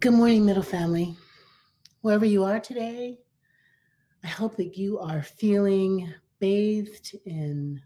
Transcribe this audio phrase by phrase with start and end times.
[0.00, 1.14] Good morning, middle family.
[2.00, 3.18] Wherever you are today,
[4.24, 7.82] I hope that you are feeling bathed in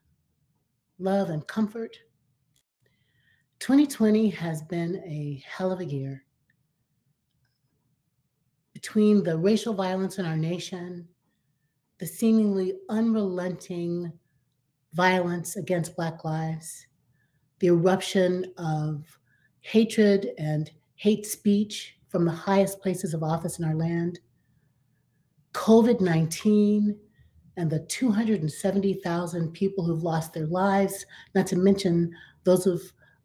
[1.01, 1.97] love and comfort.
[3.59, 6.23] 2020 has been a hell of a year.
[8.75, 11.09] Between the racial violence in our nation,
[11.99, 14.13] the seemingly unrelenting
[14.93, 16.87] violence against Black lives,
[17.59, 19.05] the eruption of
[19.63, 24.21] hatred and hate speech from the highest places of office in our land,
[25.53, 26.97] COVID 19,
[27.57, 32.13] and the 270,000 people who've lost their lives, not to mention
[32.45, 32.81] those of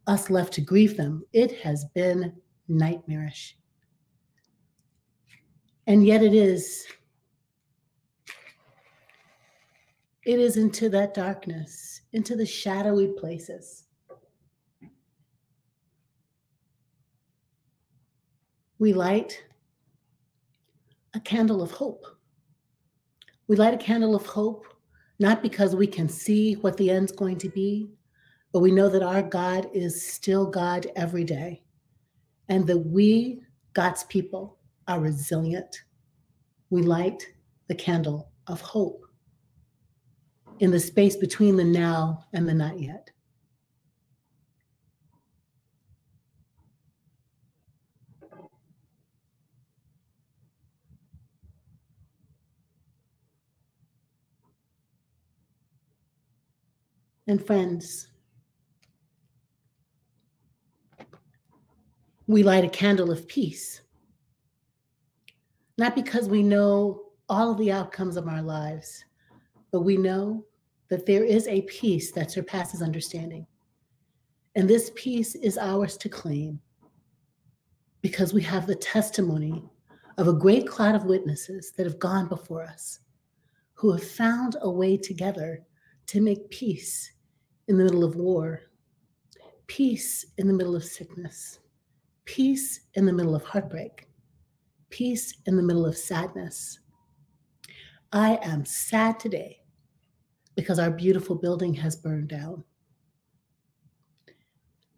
[0.07, 1.23] us left to grieve them.
[1.33, 2.33] It has been
[2.67, 3.55] nightmarish.
[5.85, 6.87] And yet it is.
[10.25, 13.83] It is into that darkness, into the shadowy places.
[18.79, 19.43] We light
[21.13, 22.05] a candle of hope.
[23.47, 24.65] We light a candle of hope,
[25.19, 27.91] not because we can see what the end's going to be,
[28.53, 31.61] but we know that our God is still God every day,
[32.47, 33.41] and that we,
[33.73, 35.83] God's people, are resilient.
[36.69, 37.27] We light
[37.67, 39.05] the candle of hope
[40.59, 43.11] in the space between the now and the not yet.
[57.29, 58.07] And friends.
[62.25, 63.81] We light a candle of peace,
[65.77, 69.05] not because we know all of the outcomes of our lives,
[69.71, 70.43] but we know
[70.89, 73.45] that there is a peace that surpasses understanding.
[74.55, 76.59] And this peace is ours to claim
[78.01, 79.63] because we have the testimony
[80.17, 82.99] of a great cloud of witnesses that have gone before us,
[83.75, 85.61] who have found a way together
[86.07, 87.11] to make peace
[87.69, 88.63] in the middle of war,
[89.67, 91.59] peace in the middle of sickness,
[92.25, 94.07] peace in the middle of heartbreak,
[94.89, 96.79] peace in the middle of sadness.
[98.11, 99.61] I am sad today
[100.55, 102.63] because our beautiful building has burned down.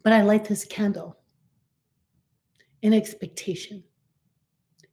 [0.02, 1.18] But I light this candle
[2.84, 3.84] in expectation,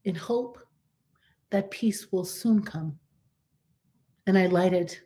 [0.03, 0.59] in hope
[1.51, 2.99] that peace will soon come.
[4.27, 5.01] And I light it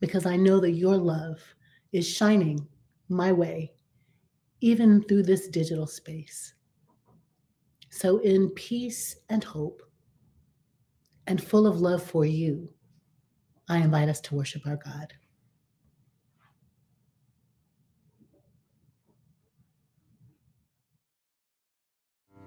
[0.00, 1.40] because I know that your love
[1.92, 2.66] is shining
[3.08, 3.72] my way,
[4.60, 6.54] even through this digital space.
[7.90, 9.82] So, in peace and hope,
[11.26, 12.68] and full of love for you,
[13.68, 15.12] I invite us to worship our God.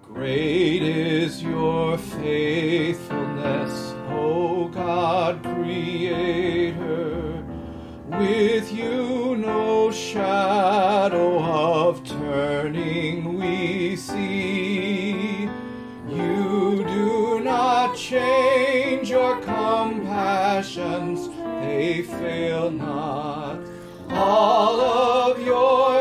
[0.02, 7.19] Great is your faithfulness, O God, Creator.
[8.10, 15.48] With you no shadow of turning we see.
[16.08, 21.30] You do not change your compassions,
[21.62, 23.60] they fail not.
[24.10, 25.99] All of your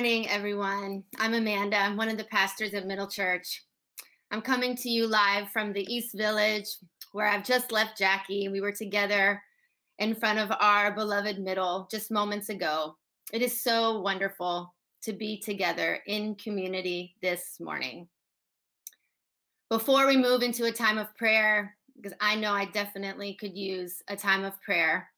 [0.00, 1.04] morning, everyone.
[1.18, 1.76] I'm Amanda.
[1.76, 3.64] I'm one of the pastors at Middle Church.
[4.30, 6.64] I'm coming to you live from the East Village,
[7.12, 8.48] where I've just left Jackie.
[8.48, 9.42] We were together
[9.98, 12.96] in front of our beloved Middle just moments ago.
[13.34, 18.08] It is so wonderful to be together in community this morning.
[19.68, 24.02] Before we move into a time of prayer, because I know I definitely could use
[24.08, 25.10] a time of prayer,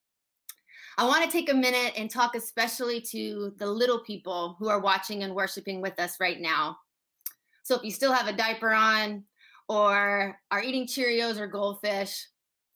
[0.99, 4.81] I want to take a minute and talk especially to the little people who are
[4.81, 6.77] watching and worshiping with us right now.
[7.63, 9.25] So if you still have a diaper on,
[9.69, 12.29] or are eating Cheerios or goldfish,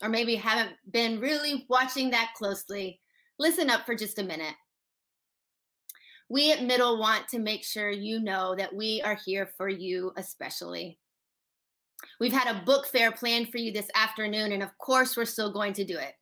[0.03, 3.01] or maybe haven't been really watching that closely,
[3.39, 4.55] listen up for just a minute.
[6.29, 10.13] We at Middle want to make sure you know that we are here for you,
[10.17, 10.99] especially.
[12.19, 15.53] We've had a book fair planned for you this afternoon, and of course, we're still
[15.53, 16.15] going to do it.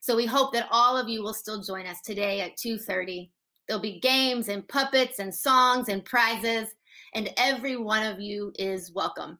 [0.00, 3.30] So we hope that all of you will still join us today at 2:30.
[3.68, 6.74] There'll be games and puppets and songs and prizes,
[7.14, 9.38] and every one of you is welcome.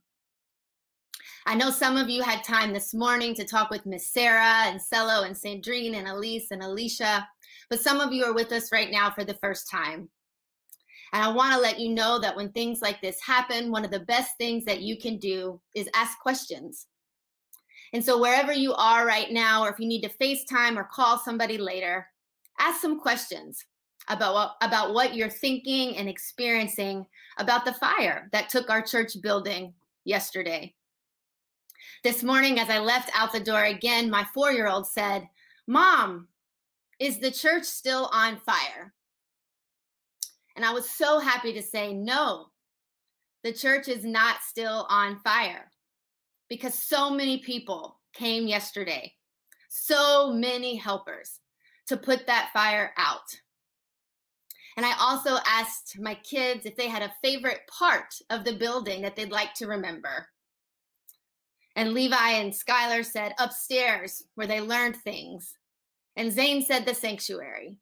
[1.47, 4.81] I know some of you had time this morning to talk with Miss Sarah and
[4.81, 7.27] Cello and Sandrine and Elise and Alicia,
[7.71, 10.11] but some of you are with us right now for the first time.
[11.13, 13.91] And I want to let you know that when things like this happen, one of
[13.91, 16.87] the best things that you can do is ask questions.
[17.93, 21.19] And so, wherever you are right now, or if you need to FaceTime or call
[21.19, 22.07] somebody later,
[22.59, 23.65] ask some questions
[24.09, 27.07] about what, about what you're thinking and experiencing
[27.39, 30.75] about the fire that took our church building yesterday.
[32.05, 35.29] This morning, as I left out the door again, my four year old said,
[35.67, 36.29] Mom,
[36.99, 38.95] is the church still on fire?
[40.57, 42.47] And I was so happy to say, No,
[43.43, 45.70] the church is not still on fire
[46.51, 49.15] because so many people came yesterday,
[49.71, 51.39] so many helpers
[51.87, 53.41] to put that fire out.
[54.77, 59.03] And I also asked my kids if they had a favorite part of the building
[59.03, 60.29] that they'd like to remember.
[61.77, 65.55] And Levi and Skylar said upstairs where they learned things.
[66.17, 67.79] And Zane said the sanctuary.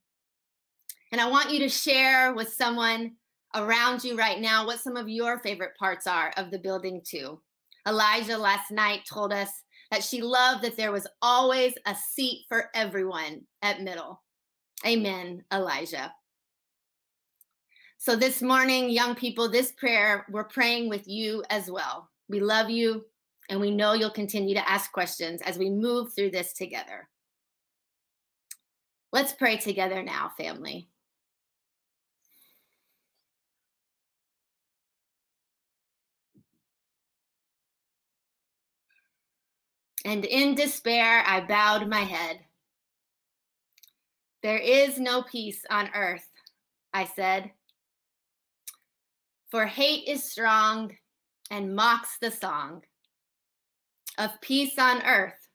[1.11, 3.13] And I want you to share with someone
[3.55, 7.41] around you right now what some of your favorite parts are of the building, too.
[7.89, 9.49] Elijah last night told us
[9.91, 14.23] that she loved that there was always a seat for everyone at middle.
[14.87, 16.13] Amen, Elijah.
[17.97, 22.11] So this morning, young people, this prayer, we're praying with you as well.
[22.29, 23.07] We love you,
[23.49, 27.09] and we know you'll continue to ask questions as we move through this together.
[29.13, 30.91] Let's pray together now, family.
[40.05, 42.41] And in despair, I bowed my head.
[44.43, 46.27] There is no peace on earth,
[46.95, 47.51] I said.
[49.51, 50.97] For hate is strong
[51.51, 52.83] and mocks the song
[54.19, 55.49] of peace on earth,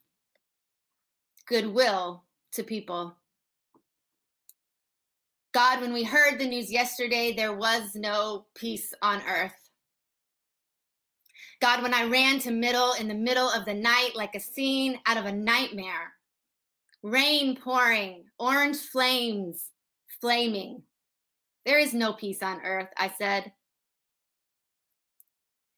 [1.48, 2.24] goodwill
[2.54, 3.16] to people.
[5.54, 9.63] God, when we heard the news yesterday, there was no peace on earth.
[11.64, 15.00] God, when I ran to middle in the middle of the night like a scene
[15.06, 16.12] out of a nightmare,
[17.04, 19.70] rain pouring, orange flames
[20.20, 20.84] flaming.
[21.66, 23.54] There is no peace on earth, I said.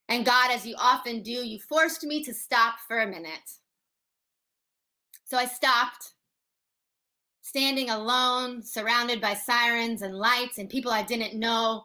[0.09, 3.51] And God, as you often do, you forced me to stop for a minute.
[5.25, 6.13] So I stopped,
[7.43, 11.83] standing alone, surrounded by sirens and lights and people I didn't know,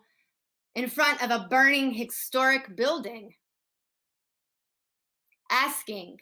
[0.74, 3.34] in front of a burning historic building
[5.50, 6.20] asking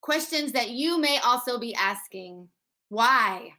[0.00, 2.48] questions that you may also be asking
[2.88, 3.52] why?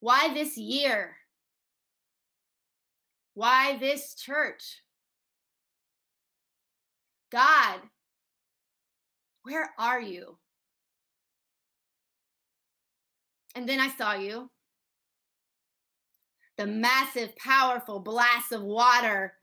[0.00, 1.16] Why this year?
[3.34, 4.82] Why this church?
[7.30, 7.80] God,
[9.42, 10.38] where are you?
[13.54, 14.50] And then I saw you.
[16.58, 19.34] The massive, powerful blast of water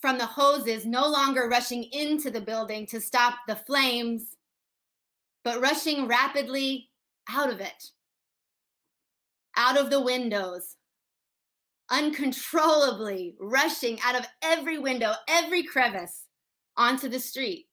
[0.00, 4.36] from the hoses no longer rushing into the building to stop the flames,
[5.44, 6.88] but rushing rapidly
[7.28, 7.90] out of it,
[9.56, 10.76] out of the windows,
[11.90, 16.24] uncontrollably rushing out of every window, every crevice
[16.76, 17.66] onto the street.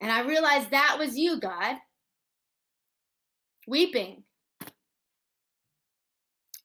[0.00, 1.76] And I realized that was you, God,
[3.66, 4.22] weeping,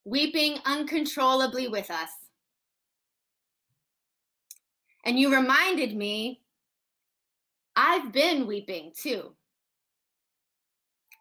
[0.04, 2.10] weeping uncontrollably with us.
[5.04, 6.42] And you reminded me,
[7.74, 9.32] I've been weeping too.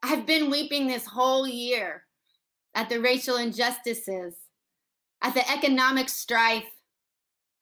[0.04, 2.04] I've been weeping this whole year
[2.74, 4.36] at the racial injustices,
[5.22, 6.70] at the economic strife,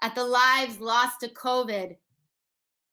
[0.02, 1.98] at the lives lost to COVID,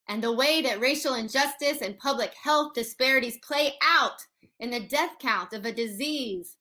[0.09, 4.25] and the way that racial injustice and public health disparities play out
[4.61, 6.57] in the death count of a disease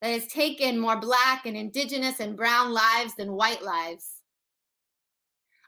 [0.00, 4.19] that has taken more Black and Indigenous and Brown lives than white lives.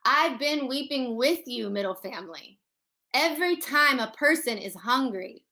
[0.04, 2.58] I've been weeping with you, middle family,
[3.14, 5.44] every time a person is hungry,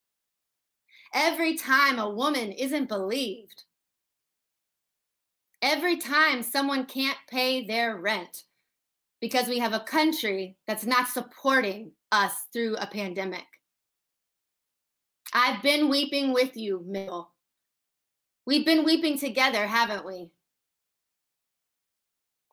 [1.15, 3.65] every time a woman isn't believed,
[5.63, 8.45] every time someone can't pay their rent
[9.21, 13.47] because we have a country that's not supporting us through a pandemic.
[15.33, 17.31] I've been weeping with you, middle.
[18.47, 20.31] We've been weeping together, haven't we?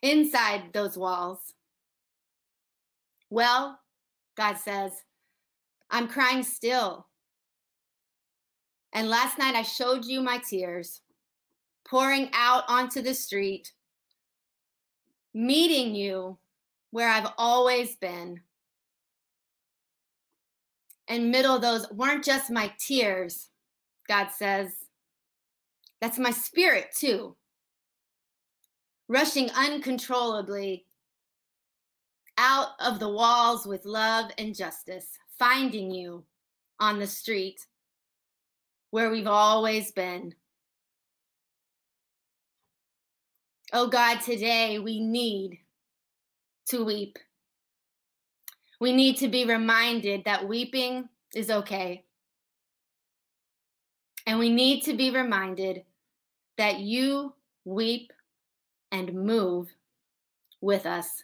[0.03, 1.39] Inside those walls.
[3.29, 3.79] Well,
[4.35, 4.91] God says,
[5.89, 7.07] I'm crying still.
[8.93, 11.01] And last night I showed you my tears
[11.85, 13.71] pouring out onto the street,
[15.33, 16.37] meeting you
[16.91, 18.41] where I've always been.
[21.07, 23.49] And middle, those weren't just my tears,
[24.07, 24.73] God says.
[26.01, 27.35] That's my spirit too.
[29.07, 30.86] Rushing uncontrollably
[32.37, 35.07] out of the walls with love and justice,
[35.39, 36.23] finding you
[36.79, 37.65] on the street
[38.91, 40.33] where we've always been.
[43.73, 45.59] Oh God, today we need
[46.69, 47.17] to weep.
[48.79, 52.03] We need to be reminded that weeping is okay.
[54.25, 55.83] And we need to be reminded
[56.57, 57.33] that you
[57.65, 58.11] weep
[58.91, 59.67] and move
[60.61, 61.23] with us.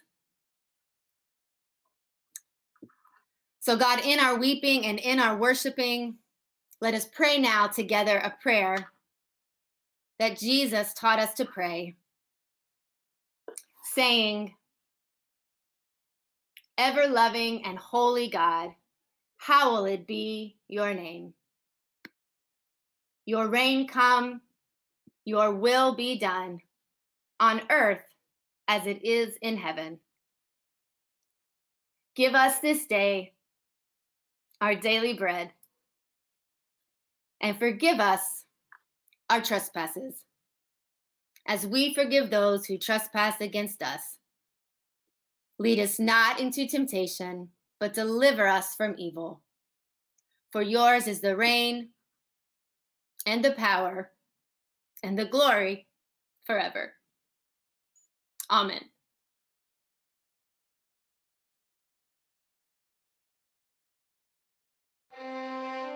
[3.64, 6.16] So, God, in our weeping and in our worshiping,
[6.82, 8.90] let us pray now together a prayer
[10.18, 11.96] that Jesus taught us to pray,
[13.94, 14.52] saying,
[16.76, 18.68] Ever loving and holy God,
[19.38, 21.32] how will it be your name.
[23.24, 24.42] Your reign come,
[25.24, 26.60] your will be done
[27.40, 28.04] on earth
[28.68, 30.00] as it is in heaven.
[32.14, 33.33] Give us this day
[34.60, 35.52] our daily bread,
[37.40, 38.44] and forgive us
[39.30, 40.24] our trespasses,
[41.46, 44.18] as we forgive those who trespass against us.
[45.58, 47.48] Lead us not into temptation,
[47.80, 49.42] but deliver us from evil.
[50.52, 51.90] For yours is the reign,
[53.26, 54.12] and the power,
[55.02, 55.86] and the glory
[56.44, 56.92] forever.
[58.50, 58.82] Amen.
[65.24, 65.93] Música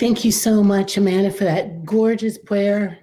[0.00, 3.00] Thank you so much, Amanda, for that gorgeous prayer.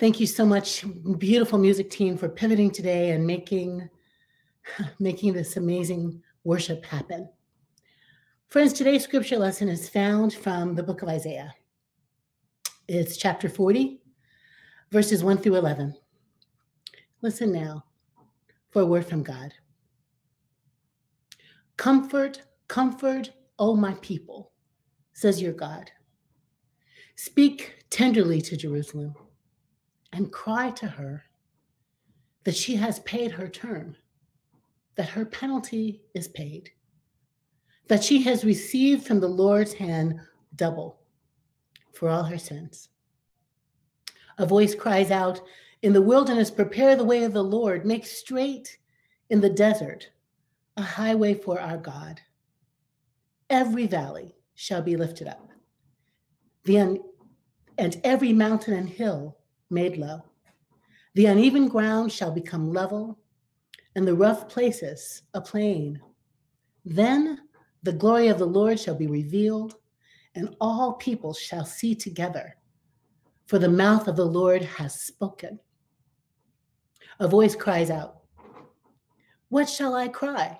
[0.00, 0.84] Thank you so much,
[1.18, 3.88] beautiful music team, for pivoting today and making,
[4.98, 7.28] making this amazing worship happen.
[8.48, 11.54] Friends, today's scripture lesson is found from the book of Isaiah.
[12.88, 14.00] It's chapter 40,
[14.90, 15.94] verses 1 through 11.
[17.20, 17.84] Listen now
[18.70, 19.54] for a word from God.
[21.76, 23.30] Comfort, comfort,
[23.62, 24.50] O my people,
[25.12, 25.88] says your God.
[27.14, 29.14] Speak tenderly to Jerusalem
[30.12, 31.22] and cry to her
[32.42, 33.94] that she has paid her term,
[34.96, 36.70] that her penalty is paid,
[37.86, 40.18] that she has received from the Lord's hand
[40.56, 40.98] double
[41.92, 42.88] for all her sins.
[44.38, 45.40] A voice cries out,
[45.82, 48.78] In the wilderness, prepare the way of the Lord, make straight
[49.30, 50.10] in the desert
[50.76, 52.20] a highway for our God.
[53.52, 55.50] Every valley shall be lifted up,
[56.64, 57.02] the un-
[57.76, 59.36] and every mountain and hill
[59.68, 60.22] made low.
[61.16, 63.18] The uneven ground shall become level,
[63.94, 66.00] and the rough places a plain.
[66.86, 67.40] Then
[67.82, 69.74] the glory of the Lord shall be revealed,
[70.34, 72.56] and all people shall see together,
[73.44, 75.60] for the mouth of the Lord has spoken.
[77.20, 78.22] A voice cries out,
[79.50, 80.58] What shall I cry?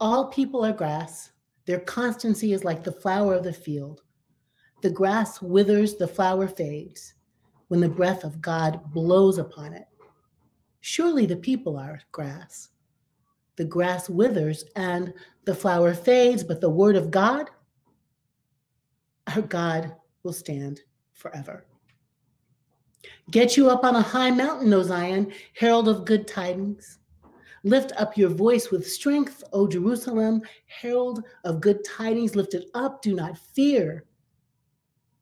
[0.00, 1.32] All people are grass.
[1.66, 4.02] Their constancy is like the flower of the field.
[4.80, 7.14] The grass withers, the flower fades
[7.66, 9.86] when the breath of God blows upon it.
[10.80, 12.68] Surely the people are grass.
[13.56, 15.12] The grass withers and
[15.44, 17.50] the flower fades, but the word of God,
[19.26, 20.80] our God, will stand
[21.12, 21.66] forever.
[23.30, 26.98] Get you up on a high mountain, O Zion, herald of good tidings.
[27.64, 32.36] Lift up your voice with strength, O Jerusalem, herald of good tidings.
[32.36, 34.04] Lift it up, do not fear.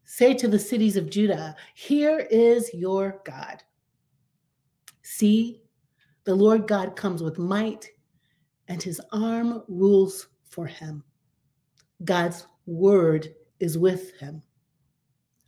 [0.05, 3.63] Say to the cities of Judah, Here is your God.
[5.03, 5.63] See,
[6.25, 7.89] the Lord God comes with might,
[8.69, 11.03] and his arm rules for him.
[12.05, 14.43] God's word is with him,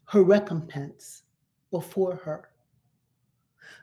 [0.07, 1.25] her recompense
[1.71, 2.49] before her.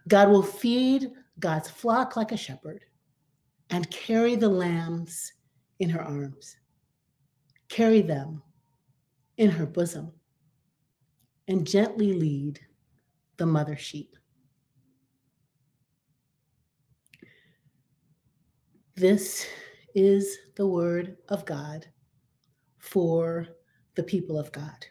[0.07, 2.85] God will feed God's flock like a shepherd
[3.69, 5.33] and carry the lambs
[5.79, 6.57] in her arms,
[7.69, 8.41] carry them
[9.37, 10.11] in her bosom,
[11.47, 12.59] and gently lead
[13.37, 14.15] the mother sheep.
[18.95, 19.45] This
[19.93, 21.85] is the word of God
[22.79, 23.47] for
[23.95, 24.85] the people of God.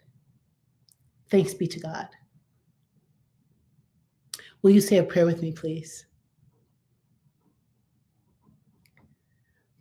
[1.31, 2.09] Thanks be to God.
[4.63, 6.07] Will you say a prayer with me, please?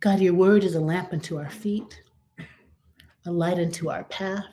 [0.04, 2.02] God, your word is a lamp unto our feet,
[3.24, 4.44] a light unto our path.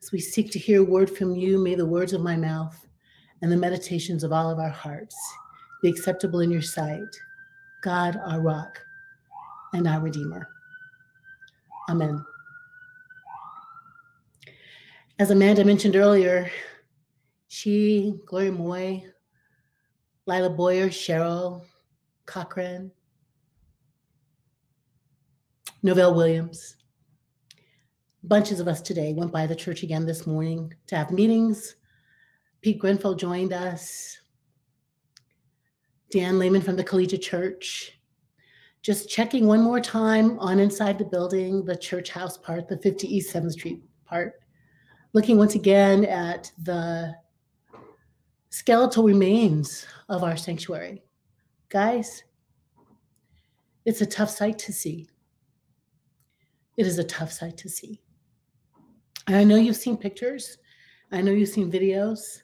[0.00, 2.86] As we seek to hear a word from you, may the words of my mouth
[3.42, 5.16] and the meditations of all of our hearts
[5.82, 7.02] be acceptable in your sight.
[7.82, 8.80] God, our rock
[9.72, 10.48] and our redeemer.
[11.90, 12.24] Amen.
[15.18, 16.52] As Amanda mentioned earlier,
[17.48, 19.04] she, Gloria Moy,
[20.26, 21.64] Lila Boyer, Cheryl
[22.26, 22.92] Cochran,
[25.84, 26.76] Novell Williams,
[28.22, 31.76] bunches of us today went by the church again this morning to have meetings.
[32.62, 34.16] Pete Grenfell joined us.
[36.10, 38.00] Dan Lehman from the Collegiate Church.
[38.80, 43.06] Just checking one more time on inside the building, the church house part, the 50
[43.06, 44.40] East 7th Street part.
[45.12, 47.14] Looking once again at the
[48.48, 51.02] skeletal remains of our sanctuary.
[51.68, 52.24] Guys,
[53.84, 55.08] it's a tough sight to see.
[56.76, 58.00] It is a tough sight to see.
[59.26, 60.58] And I know you've seen pictures,
[61.12, 62.42] I know you've seen videos.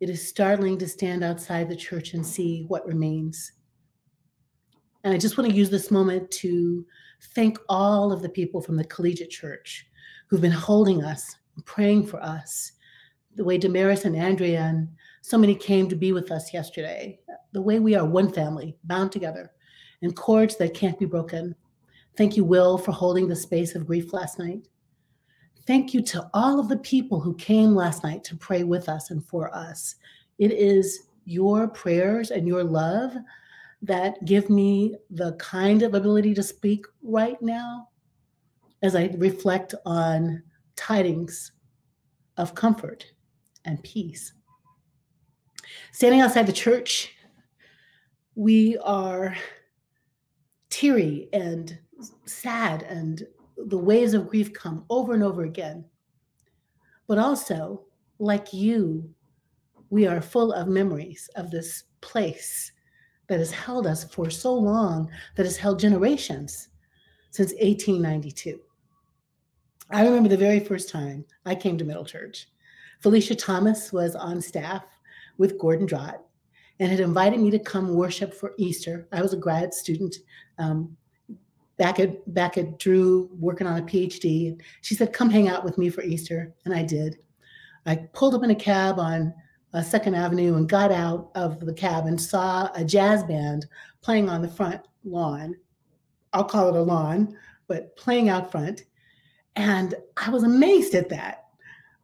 [0.00, 3.52] It is startling to stand outside the church and see what remains.
[5.04, 6.84] And I just want to use this moment to
[7.34, 9.86] thank all of the people from the collegiate church
[10.26, 12.72] who've been holding us, praying for us.
[13.36, 14.88] The way Damaris and Andrea and
[15.22, 17.20] so many came to be with us yesterday.
[17.52, 19.52] The way we are one family, bound together
[20.02, 21.54] in cords that can't be broken.
[22.16, 24.68] Thank you, Will, for holding the space of grief last night.
[25.66, 29.10] Thank you to all of the people who came last night to pray with us
[29.10, 29.96] and for us.
[30.38, 33.14] It is your prayers and your love
[33.82, 37.88] that give me the kind of ability to speak right now
[38.82, 40.42] as I reflect on
[40.76, 41.52] tidings
[42.36, 43.04] of comfort
[43.64, 44.32] and peace.
[45.92, 47.12] Standing outside the church,
[48.34, 49.36] we are
[50.70, 51.78] teary and
[52.24, 55.84] sad and the waves of grief come over and over again.
[57.06, 57.84] But also,
[58.18, 59.08] like you,
[59.90, 62.72] we are full of memories of this place
[63.28, 66.68] that has held us for so long, that has held generations
[67.30, 68.60] since 1892.
[69.90, 72.48] I remember the very first time I came to Middle Church.
[73.00, 74.84] Felicia Thomas was on staff
[75.38, 76.22] with Gordon Dragt
[76.80, 79.06] and had invited me to come worship for Easter.
[79.12, 80.16] I was a grad student
[80.58, 80.96] um,
[81.78, 84.60] back at back at Drew working on a PhD.
[84.82, 87.18] She said, "Come hang out with me for Easter," and I did.
[87.84, 89.32] I pulled up in a cab on
[89.72, 93.66] uh, Second Avenue and got out of the cab and saw a jazz band
[94.00, 95.54] playing on the front lawn.
[96.32, 97.36] I'll call it a lawn,
[97.68, 98.84] but playing out front,
[99.54, 101.44] and I was amazed at that.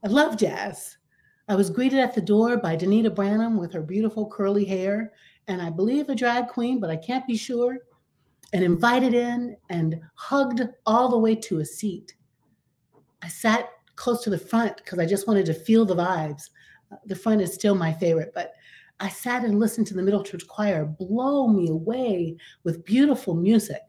[0.04, 0.96] I love jazz.
[1.48, 5.12] I was greeted at the door by Danita Branham with her beautiful curly hair,
[5.48, 7.78] and I believe a drag queen, but I can't be sure
[8.52, 12.14] and invited in and hugged all the way to a seat.
[13.22, 16.50] I sat close to the front because I just wanted to feel the vibes.
[16.90, 18.52] Uh, the front is still my favorite, but
[19.00, 23.80] I sat and listened to the Middle Church Choir blow me away with beautiful music.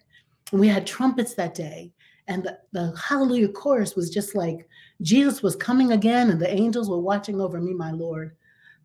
[0.52, 1.92] And we had trumpets that day.
[2.28, 4.68] And the, the Hallelujah chorus was just like
[5.02, 8.36] Jesus was coming again, and the angels were watching over me, my Lord.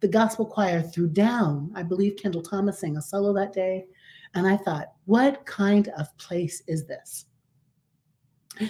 [0.01, 1.71] The gospel choir threw down.
[1.75, 3.87] I believe Kendall Thomas sang a solo that day.
[4.35, 7.27] And I thought, what kind of place is this?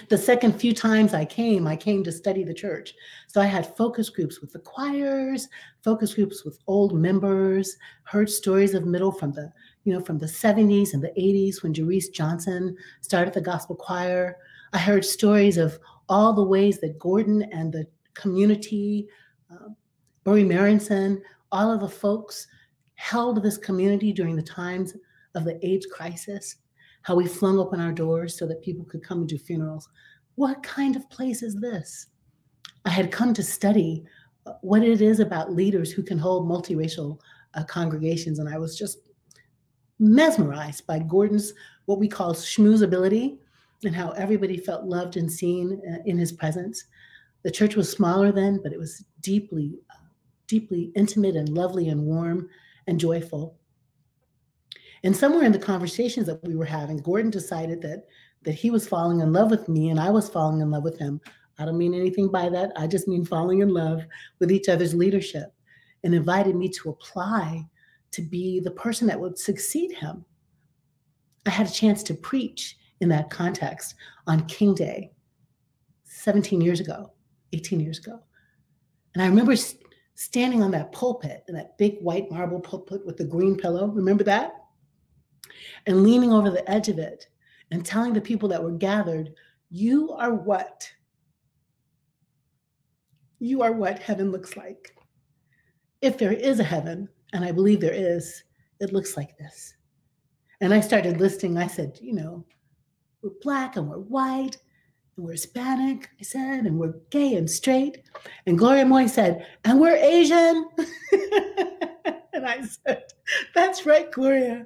[0.09, 2.93] The second few times I came, I came to study the church.
[3.27, 5.47] So I had focus groups with the choirs,
[5.83, 9.51] focus groups with old members, heard stories of middle from the,
[9.85, 14.37] you know, from the 70s and the 80s when Jerice Johnson started the gospel choir.
[14.73, 19.07] I heard stories of all the ways that Gordon and the community,
[19.51, 19.69] uh,
[20.23, 22.47] Burry Marenson, all of the folks
[22.93, 24.93] held this community during the times
[25.39, 26.57] of the AIDS crisis,
[27.01, 29.89] how we flung open our doors so that people could come and do funerals.
[30.35, 32.07] What kind of place is this?
[32.85, 34.05] I had come to study
[34.45, 37.19] uh, what it is about leaders who can hold multiracial
[37.55, 38.99] uh, congregations, and I was just
[39.99, 41.53] mesmerized by Gordon's
[41.85, 43.37] what we call schmoozability
[43.83, 46.85] and how everybody felt loved and seen uh, in his presence.
[47.43, 50.05] The church was smaller then, but it was deeply, uh,
[50.47, 52.49] deeply intimate and lovely and warm
[52.87, 53.58] and joyful.
[55.03, 58.05] And somewhere in the conversations that we were having, Gordon decided that
[58.43, 60.97] that he was falling in love with me and I was falling in love with
[60.97, 61.19] him.
[61.57, 62.71] I don't mean anything by that.
[62.77, 64.01] I just mean falling in love
[64.39, 65.53] with each other's leadership
[66.03, 67.65] and invited me to apply
[68.11, 70.23] to be the person that would succeed him.
[71.45, 73.95] I had a chance to preach in that context
[74.27, 75.11] on King Day
[76.05, 77.11] 17 years ago,
[77.53, 78.19] 18 years ago.
[79.13, 79.83] And I remember st-
[80.15, 83.87] standing on that pulpit, in that big white marble pulpit with the green pillow.
[83.87, 84.58] Remember that?
[85.85, 87.27] And leaning over the edge of it
[87.71, 89.33] and telling the people that were gathered,
[89.69, 90.89] You are what?
[93.39, 94.95] You are what heaven looks like.
[96.01, 98.43] If there is a heaven, and I believe there is,
[98.79, 99.75] it looks like this.
[100.61, 102.45] And I started listing, I said, you know,
[103.21, 104.57] we're black and we're white
[105.15, 108.03] and we're Hispanic, I said, and we're gay and straight.
[108.45, 110.69] And Gloria Moy said, and we're Asian.
[112.33, 113.03] and I said,
[113.53, 114.65] that's right, Gloria.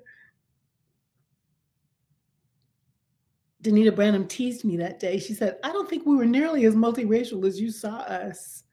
[3.63, 5.17] Danita Branham teased me that day.
[5.17, 8.63] She said, I don't think we were nearly as multiracial as you saw us.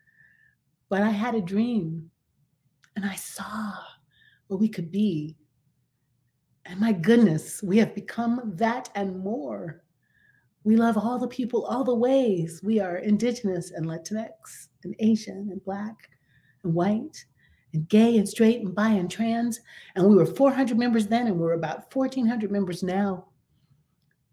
[0.89, 2.11] But I had a dream
[2.97, 3.73] and I saw
[4.49, 5.37] what we could be.
[6.67, 9.85] And my goodness, we have become that and more.
[10.65, 12.61] We love all the people, all the ways.
[12.63, 16.11] We are Indigenous and Latinx and Asian and Black
[16.65, 17.25] and white
[17.73, 19.61] and gay and straight and bi and trans.
[19.95, 23.27] And we were 400 members then, and we're about 1,400 members now.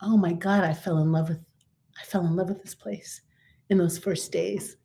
[0.01, 1.39] Oh my God, I fell in love with,
[1.99, 3.21] I fell in love with this place
[3.69, 4.77] in those first days.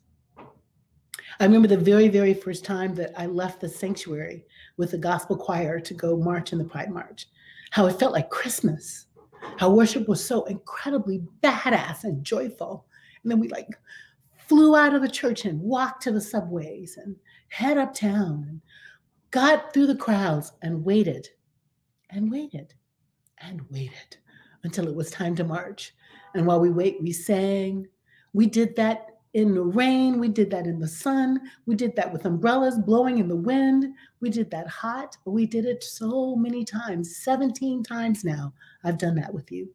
[1.39, 4.47] I remember the very, very first time that I left the sanctuary
[4.77, 7.29] with the gospel choir to go march in the Pride March,
[7.71, 9.07] how it felt like Christmas,
[9.59, 12.87] how worship was so incredibly badass and joyful.
[13.23, 13.69] And then we like
[14.37, 17.17] flew out of the church and walked to the subways and
[17.49, 18.61] head uptown and
[19.31, 21.29] got through the crowds and waited
[22.11, 22.75] and waited
[23.39, 24.17] and waited
[24.65, 25.95] until it was time to march.
[26.35, 27.87] And while we wait, we sang.
[28.33, 30.19] We did that in the rain.
[30.19, 31.41] We did that in the sun.
[31.67, 33.95] We did that with umbrellas blowing in the wind.
[34.21, 35.17] We did that hot.
[35.25, 38.53] We did it so many times, 17 times now.
[38.85, 39.69] I've done that with you.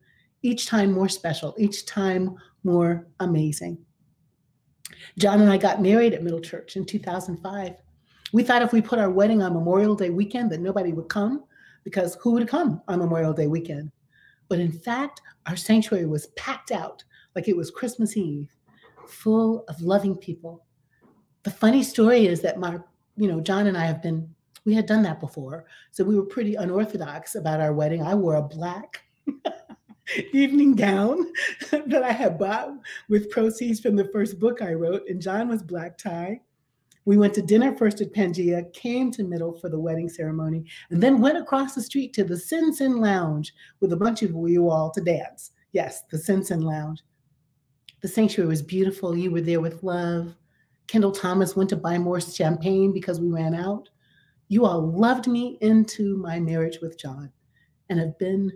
[0.43, 3.79] Each time more special, each time more amazing.
[5.17, 7.75] John and I got married at Middle Church in 2005.
[8.33, 11.45] We thought if we put our wedding on Memorial Day weekend that nobody would come
[11.83, 13.91] because who would come on Memorial Day weekend?
[14.49, 17.03] But in fact, our sanctuary was packed out
[17.35, 18.55] like it was Christmas Eve
[19.07, 20.65] full of loving people.
[21.43, 22.79] The funny story is that my,
[23.15, 24.29] you know, John and I have been,
[24.65, 25.65] we had done that before.
[25.91, 28.01] So we were pretty unorthodox about our wedding.
[28.01, 29.01] I wore a black
[30.33, 31.31] evening gown
[31.71, 32.71] that I had bought
[33.09, 36.41] with proceeds from the first book I wrote, and John was black tie.
[37.07, 41.01] We went to dinner first at Pangea, came to Middle for the wedding ceremony, and
[41.01, 44.69] then went across the street to the Sin Sin Lounge with a bunch of you
[44.69, 45.51] all to dance.
[45.71, 47.01] Yes, the Sin Sin Lounge.
[48.01, 49.15] The sanctuary was beautiful.
[49.15, 50.35] You were there with love.
[50.87, 53.87] Kendall Thomas went to buy more champagne because we ran out.
[54.49, 57.31] You all loved me into my marriage with John
[57.87, 58.51] and have been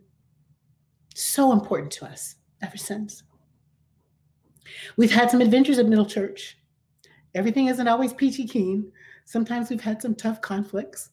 [1.15, 3.23] so important to us ever since.
[4.97, 6.57] We've had some adventures at Middle Church.
[7.33, 8.91] Everything isn't always peachy keen.
[9.25, 11.09] Sometimes we've had some tough conflicts,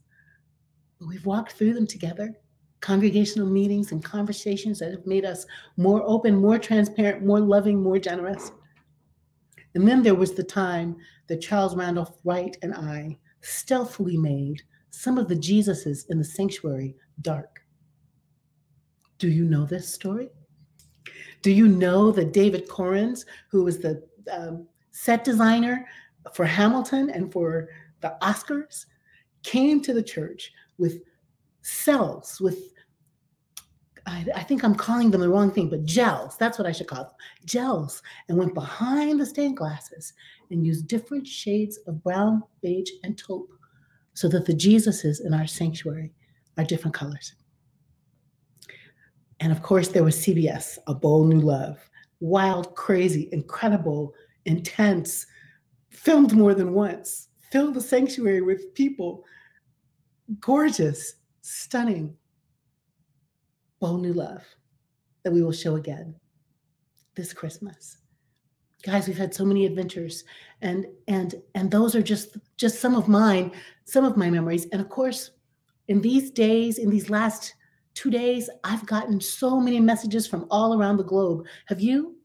[0.99, 2.35] but we've walked through them together
[2.81, 7.99] congregational meetings and conversations that have made us more open, more transparent, more loving, more
[7.99, 8.53] generous.
[9.75, 10.97] And then there was the time
[11.29, 16.97] that Charles Randolph Wright and I stealthily made some of the Jesuses in the sanctuary
[17.21, 17.61] dark.
[19.19, 20.31] Do you know this story?
[21.43, 25.87] Do you know that David Correns, who was the um, set designer
[26.35, 27.69] for Hamilton and for
[28.01, 28.87] the Oscars,
[29.43, 31.01] came to the church with
[31.63, 32.73] cells with
[34.09, 36.39] I, I, think I'm calling them the wrong thing, but gels.
[36.39, 37.13] That's what I should call them.
[37.45, 38.03] Gels.
[38.29, 40.15] And went behind the stained glasses
[40.51, 43.53] and used different shades of brown, beige, and taupe
[44.15, 46.15] so that the Jesuses in our sanctuary
[46.57, 47.35] are different colors.
[49.41, 51.79] And of course, there was CBS, A Bold New Love.
[52.21, 54.15] Wild, crazy, incredible,
[54.47, 55.27] intense,
[55.91, 59.25] filmed more than once, filled the sanctuary with people,
[60.41, 62.15] gorgeous, stunning,
[63.81, 64.45] bold new love
[65.23, 66.15] that we will show again
[67.15, 67.99] this Christmas.
[68.83, 70.25] Guys, we've had so many adventures
[70.63, 73.51] and and and those are just just some of mine,
[73.85, 74.67] some of my memories.
[74.73, 75.33] And of course,
[75.89, 77.55] in these days, in these last
[77.95, 81.45] 2 days, I've gotten so many messages from all around the globe.
[81.67, 82.17] Have you?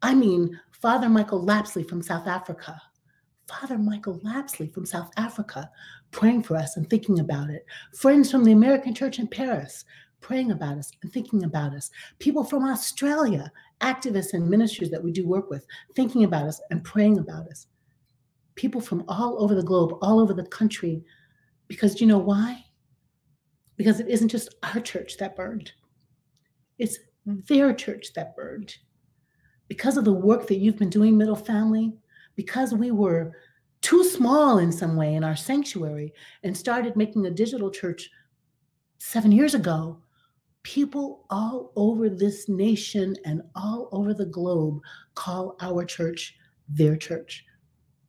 [0.00, 2.80] I mean, Father Michael Lapsley from South Africa.
[3.48, 5.68] Father Michael Lapsley from South Africa
[6.12, 7.66] praying for us and thinking about it.
[7.96, 9.84] Friends from the American Church in Paris
[10.20, 11.90] praying about us and thinking about us.
[12.20, 16.84] People from Australia, activists and ministers that we do work with, thinking about us and
[16.84, 17.66] praying about us.
[18.54, 21.02] People from all over the globe, all over the country.
[21.66, 22.64] Because you know why?
[23.76, 25.72] Because it isn't just our church that burned.
[26.78, 28.76] It's their church that burned.
[29.68, 31.92] Because of the work that you've been doing, Middle Family,
[32.36, 33.32] because we were
[33.80, 38.10] too small in some way in our sanctuary and started making a digital church
[38.98, 40.00] seven years ago,
[40.62, 44.80] people all over this nation and all over the globe
[45.14, 46.36] call our church
[46.68, 47.44] their church.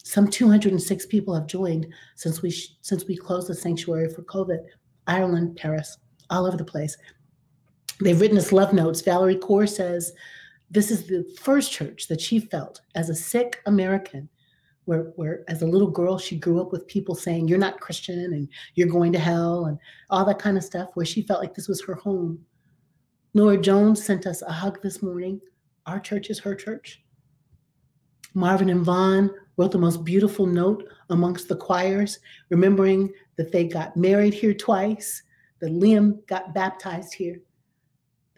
[0.04, 4.60] Some 206 people have joined since we since we closed the sanctuary for COVID.
[5.08, 5.98] Ireland, Paris,
[6.30, 6.98] all over the place.
[8.02, 9.02] They've written us love notes.
[9.02, 10.14] Valerie Core says
[10.70, 14.30] this is the first church that she felt as a Sikh American
[14.86, 18.34] where, where as a little girl she grew up with people saying you're not christian
[18.34, 19.78] and you're going to hell and
[20.10, 22.40] all that kind of stuff where she felt like this was her home.
[23.36, 25.40] Nora jones sent us a hug this morning.
[25.86, 27.04] Our church is her church.
[28.34, 32.18] Marvin and vaughn wrote the most beautiful note amongst the choirs
[32.50, 35.22] remembering that they got married here twice
[35.62, 37.42] that liam got baptized here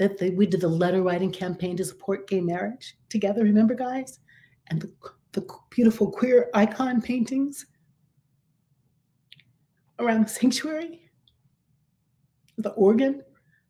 [0.02, 4.20] that we did the letter writing campaign to support gay marriage together remember guys
[4.68, 4.92] and the
[5.34, 7.66] the beautiful queer icon paintings
[10.00, 11.02] around the sanctuary,
[12.58, 13.22] the organ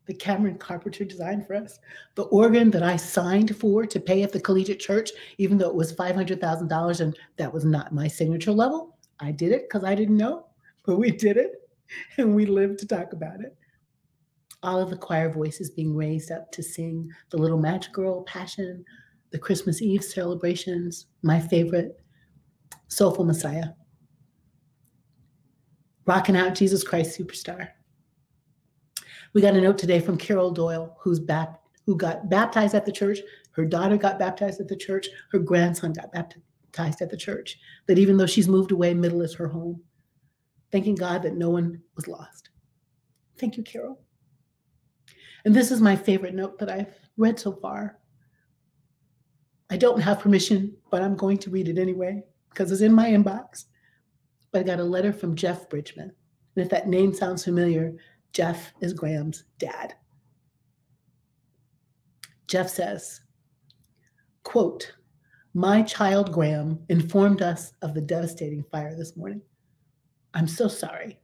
[0.06, 1.78] that Cameron Carpenter designed for us,
[2.16, 5.74] the organ that I signed for to pay at the collegiate church, even though it
[5.74, 8.98] was $500,000 and that was not my signature level.
[9.20, 10.46] I did it because I didn't know,
[10.84, 11.70] but we did it
[12.16, 13.56] and we lived to talk about it.
[14.62, 18.84] All of the choir voices being raised up to sing the Little Match Girl, Passion,
[19.30, 21.96] the Christmas Eve celebrations, my favorite,
[22.88, 23.70] Soulful Messiah.
[26.06, 27.68] Rocking out Jesus Christ Superstar.
[29.32, 32.92] We got a note today from Carol Doyle, who's bap- who got baptized at the
[32.92, 33.18] church.
[33.52, 35.08] Her daughter got baptized at the church.
[35.30, 37.58] Her grandson got baptized at the church.
[37.86, 39.82] That even though she's moved away, middle is her home.
[40.70, 42.50] Thanking God that no one was lost.
[43.38, 43.98] Thank you, Carol.
[45.44, 47.98] And this is my favorite note that I've read so far.
[49.70, 53.10] I don't have permission, but I'm going to read it anyway because it's in my
[53.10, 53.64] inbox.
[54.50, 56.12] But I got a letter from Jeff Bridgman.
[56.54, 57.94] And if that name sounds familiar,
[58.32, 59.94] Jeff is Graham's dad.
[62.46, 63.22] Jeff says,
[64.42, 64.92] quote,
[65.54, 69.42] my child Graham informed us of the devastating fire this morning.
[70.34, 71.18] I'm so sorry.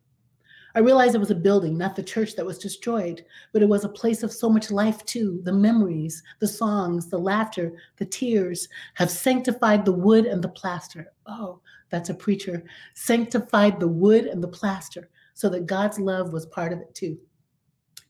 [0.79, 3.85] I realized it was a building, not the church that was destroyed, but it was
[3.85, 5.41] a place of so much life too.
[5.43, 11.11] The memories, the songs, the laughter, the tears have sanctified the wood and the plaster.
[11.27, 11.59] Oh,
[11.91, 12.62] that's a preacher.
[12.95, 17.19] Sanctified the wood and the plaster so that God's love was part of it too.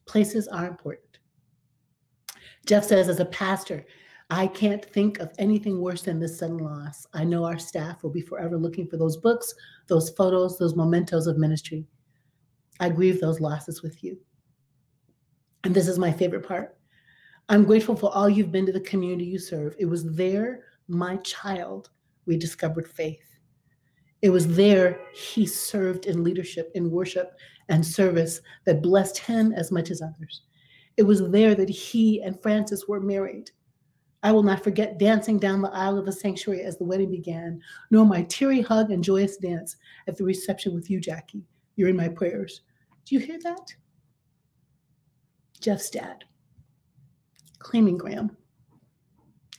[0.04, 1.20] Places are important.
[2.66, 3.87] Jeff says, as a pastor,
[4.28, 7.07] I can't think of anything worse than this sudden loss.
[7.14, 9.55] I know our staff will be forever looking for those books,
[9.86, 11.86] those photos, those mementos of ministry.
[12.81, 14.18] I grieve those losses with you.
[15.64, 16.76] And this is my favorite part.
[17.49, 19.74] I'm grateful for all you've been to the community you serve.
[19.79, 21.91] It was there, my child,
[22.26, 23.24] we discovered faith.
[24.20, 29.70] It was there he served in leadership, in worship, and service that blessed him as
[29.72, 30.43] much as others.
[30.97, 33.51] It was there that he and Francis were married.
[34.22, 37.61] I will not forget dancing down the aisle of the sanctuary as the wedding began,
[37.91, 39.76] nor my teary hug and joyous dance
[40.09, 41.45] at the reception with you, Jacqui.
[41.76, 42.62] You're in my prayers.
[43.09, 43.74] Do you hear that?
[45.62, 46.24] Jeff's dad,
[47.59, 48.36] claiming Graham,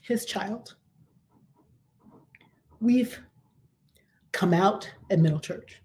[0.04, 0.76] his child.
[2.80, 3.20] We've
[4.34, 5.82] come out at Middle Church.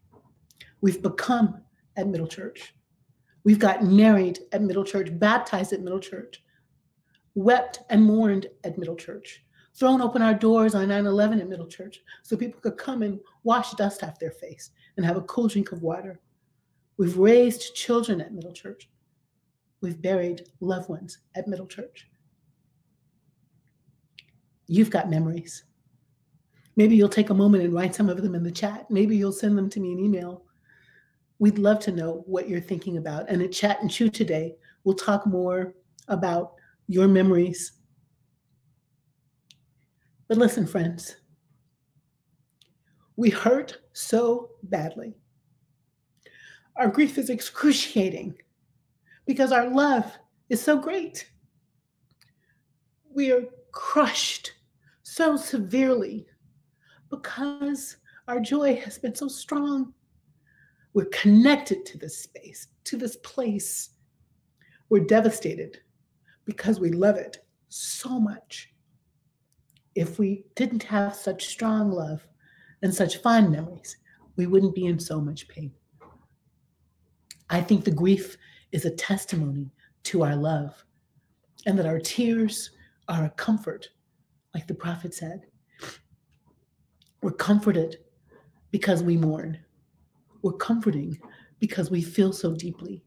[0.83, 1.63] We've become
[1.97, 2.75] at Middle Church.
[3.45, 6.43] We've gotten married at Middle Church, baptized at Middle Church,
[7.35, 9.43] wept and mourned at Middle Church,
[9.75, 13.21] thrown open our doors on 9 11 at Middle Church so people could come and
[13.43, 16.21] wash dust off their face and have a cool drink of water.
[16.97, 18.89] We've raised children at Middle Church.
[19.81, 22.09] We've buried loved ones at Middle Church.
[24.67, 25.65] You've got memories.
[26.77, 28.91] Maybe you'll take a moment and write some of them in the chat.
[28.91, 30.45] Maybe you'll send them to me in email.
[31.39, 33.29] We'd love to know what you're thinking about.
[33.29, 35.75] And at Chat and Chew today, we'll talk more
[36.09, 36.55] about
[36.87, 37.73] your memories.
[40.29, 41.17] But listen, friends,
[43.17, 45.15] we hurt so badly
[46.77, 48.35] our grief is excruciating
[49.27, 50.11] because our love
[50.49, 51.31] is so great.
[53.15, 54.53] We are crushed
[55.03, 56.27] so severely
[57.11, 57.97] because
[58.27, 59.95] our joy has been so strong.
[60.95, 63.91] We're connected to this space, to this place.
[64.89, 65.79] We're devastated
[66.45, 68.71] because we love it so much.
[69.95, 72.27] If we didn't have such strong love
[72.83, 73.97] and such fond memories,
[74.37, 75.73] we wouldn't be in so much pain.
[77.51, 78.37] I think the grief
[78.73, 79.71] is a testimony
[80.05, 80.85] to our love.
[81.67, 82.71] and that our tears
[83.09, 83.89] are a comfort,
[84.55, 85.47] like the prophet said.
[87.23, 87.97] We're comforted
[88.71, 89.59] because we mourn.
[90.43, 91.19] We're comforting
[91.59, 93.03] because we feel so deeply.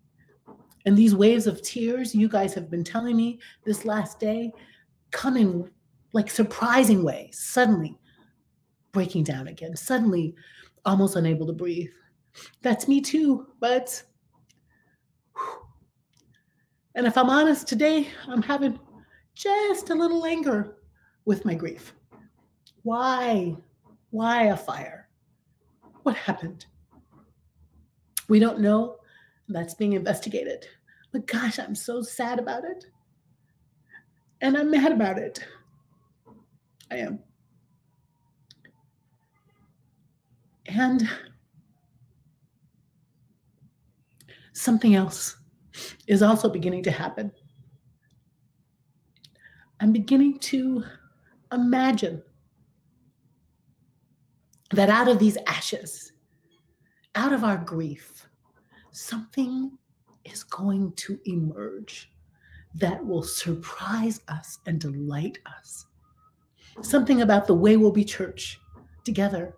[0.85, 4.51] And these waves of tears, you guys have been telling me this last day,
[5.11, 5.69] come in
[6.13, 7.95] like surprising ways, suddenly
[8.91, 10.33] breaking down again, suddenly
[10.85, 11.89] almost unable to breathe.
[12.61, 14.01] That's me too, but.
[16.97, 18.79] And if I'm honest, today I'm having
[19.35, 20.77] just a little anger
[21.25, 21.93] with my grief.
[22.81, 23.55] Why?
[24.09, 25.07] Why a fire?
[26.01, 26.65] What happened?
[28.29, 28.95] We don't know.
[29.47, 30.65] That's being investigated.
[31.11, 32.85] But gosh, I'm so sad about it.
[34.41, 35.45] And I'm mad about it.
[36.89, 37.19] I am.
[40.65, 41.07] And
[44.53, 45.36] something else
[46.07, 47.31] is also beginning to happen.
[49.79, 50.83] I'm beginning to
[51.51, 52.21] imagine
[54.71, 56.11] that out of these ashes,
[57.15, 58.27] out of our grief,
[58.91, 59.77] something
[60.25, 62.11] is going to emerge
[62.75, 65.85] that will surprise us and delight us.
[66.81, 68.59] Something about the way we'll be church
[69.03, 69.55] together.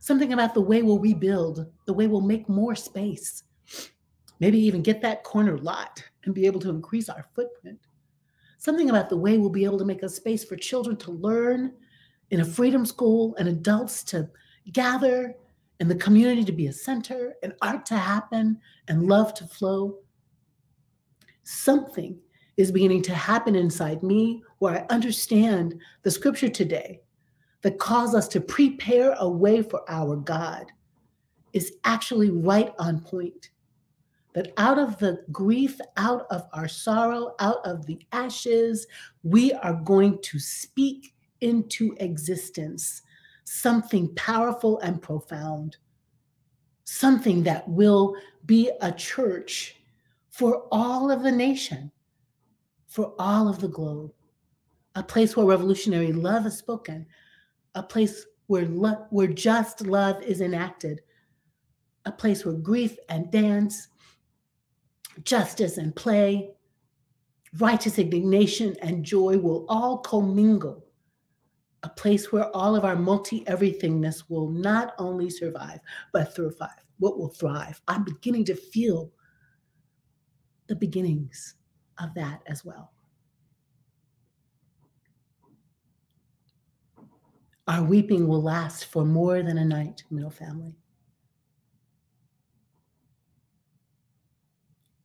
[0.00, 3.44] Something about the way we'll rebuild, the way we'll make more space.
[4.40, 7.78] Maybe even get that corner lot and be able to increase our footprint.
[8.58, 11.72] Something about the way we'll be able to make a space for children to learn
[12.30, 14.28] in a freedom school and adults to
[14.72, 15.34] gather
[15.80, 18.58] and the community to be a center and art to happen
[18.88, 19.98] and love to flow.
[21.42, 22.18] Something
[22.56, 27.00] is beginning to happen inside me where I understand the scripture today
[27.62, 30.70] that calls us to prepare a way for our God
[31.52, 33.50] is actually right on point.
[34.34, 38.86] That out of the grief, out of our sorrow, out of the ashes,
[39.22, 43.02] we are going to speak into existence
[43.44, 45.76] something powerful and profound,
[46.84, 48.16] something that will
[48.46, 49.76] be a church
[50.30, 51.92] for all of the nation,
[52.88, 54.12] for all of the globe,
[54.94, 57.06] a place where revolutionary love is spoken,
[57.74, 61.00] a place where, lo- where just love is enacted,
[62.06, 63.88] a place where grief and dance,
[65.22, 66.50] justice and play,
[67.58, 70.84] righteous indignation and joy will all commingle
[71.84, 75.78] a place where all of our multi everythingness will not only survive,
[76.12, 76.70] but thrive.
[76.98, 77.80] What will thrive?
[77.88, 79.12] I'm beginning to feel
[80.66, 81.56] the beginnings
[81.98, 82.92] of that as well.
[87.68, 90.76] Our weeping will last for more than a night, middle family.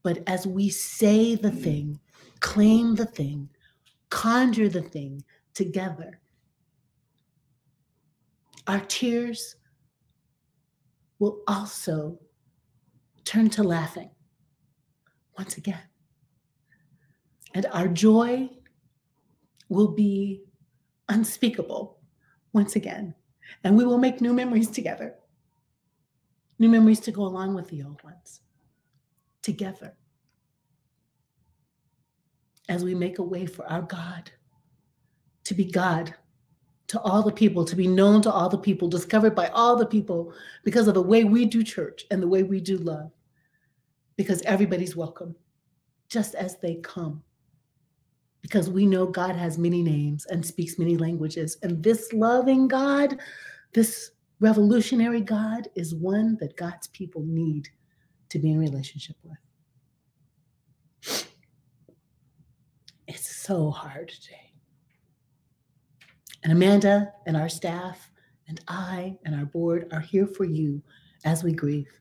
[0.09, 1.61] But as we say the mm.
[1.61, 1.99] thing,
[2.39, 3.47] claim the thing,
[4.09, 6.19] conjure the thing together,
[8.65, 9.55] our tears
[11.19, 12.17] will also
[13.23, 14.09] turn to laughing
[15.37, 15.83] once again.
[17.53, 18.49] And our joy
[19.69, 20.41] will be
[21.07, 21.99] unspeakable
[22.51, 23.13] once again.
[23.63, 25.13] And we will make new memories together,
[26.57, 28.41] new memories to go along with the old ones,
[29.49, 29.95] together,
[32.69, 34.29] as we make a way for our God
[35.45, 36.13] to be God
[36.85, 39.87] to all the people, to be known to all the people, discovered by all the
[39.87, 40.31] people
[40.63, 43.11] because of the way we do church and the way we do love.
[44.17, 45.35] Because everybody's welcome,
[46.09, 47.23] just as they come.
[48.43, 51.57] Because we know God has many names and speaks many languages.
[51.63, 53.17] And this loving God,
[53.73, 57.69] this revolutionary God, is one that God's people need
[58.29, 59.37] to be in relationship with.
[63.07, 64.53] It's so hard today.
[66.43, 68.09] And Amanda and our staff
[68.47, 70.81] and I and our board are here for you
[71.25, 71.91] as we grieve.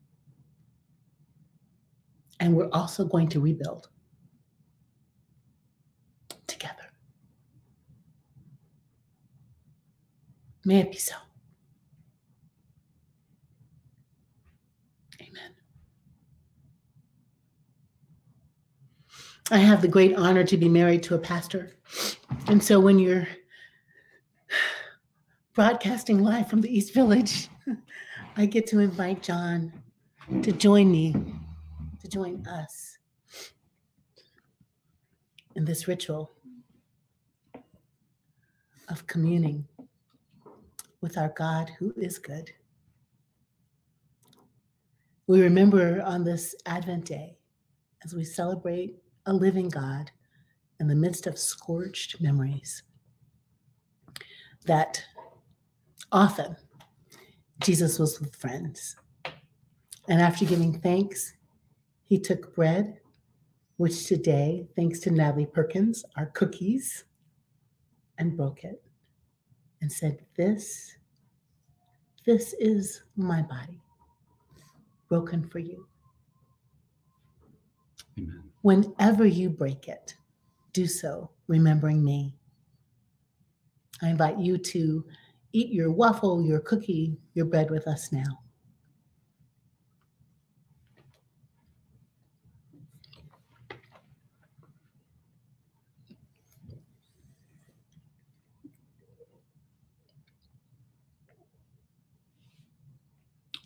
[2.41, 3.89] And we're also going to rebuild
[6.47, 6.75] together.
[10.65, 11.15] May it be so.
[15.21, 15.55] Amen.
[19.51, 21.73] I have the great honor to be married to a pastor.
[22.49, 23.27] And so when you're
[25.55, 27.49] broadcasting live from the East Village,
[28.37, 29.73] I get to invite John
[30.43, 31.15] to join me,
[32.01, 32.99] to join us
[35.55, 36.31] in this ritual
[38.91, 39.67] of communing
[41.01, 42.51] with our God who is good.
[45.27, 47.39] We remember on this Advent day,
[48.05, 48.97] as we celebrate
[49.29, 50.11] a living God,
[50.81, 52.83] in the midst of scorched memories.
[54.65, 55.05] That
[56.11, 56.57] often
[57.61, 58.97] Jesus was with friends.
[60.09, 61.35] And after giving thanks,
[62.05, 63.01] he took bread,
[63.77, 67.05] which today, thanks to Natalie Perkins, are cookies,
[68.17, 68.83] and broke it
[69.83, 70.97] and said, This,
[72.25, 73.83] this is my body,
[75.09, 75.87] broken for you.
[78.19, 78.48] Amen.
[78.63, 80.15] Whenever you break it,
[80.73, 82.35] do so remembering me.
[84.03, 85.05] I invite you to
[85.53, 88.41] eat your waffle, your cookie, your bread with us now.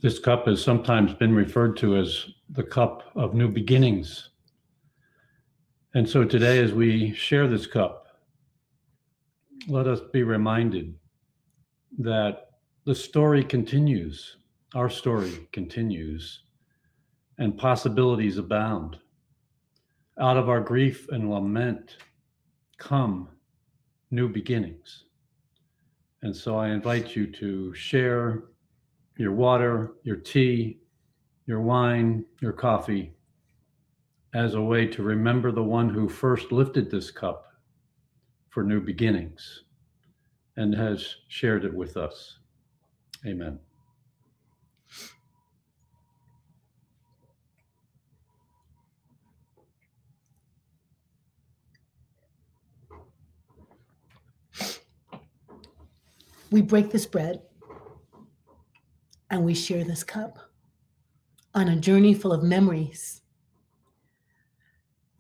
[0.03, 4.31] This cup has sometimes been referred to as the cup of new beginnings.
[5.95, 8.07] And so today, as we share this cup,
[9.69, 10.95] let us be reminded
[11.99, 12.53] that
[12.87, 14.39] the story continues,
[14.75, 16.45] our story continues,
[17.37, 18.99] and possibilities abound.
[20.19, 21.99] Out of our grief and lament
[22.79, 23.29] come
[24.11, 25.05] new beginnings.
[26.23, 28.45] And so I invite you to share
[29.19, 30.79] your water, your tea,
[31.47, 33.13] your wine, your coffee
[34.35, 37.53] as a way to remember the one who first lifted this cup
[38.49, 39.65] for new beginnings
[40.57, 42.39] and has shared it with us.
[43.27, 43.59] Amen.
[56.51, 57.41] We break this bread
[59.31, 60.39] and we share this cup
[61.55, 63.22] on a journey full of memories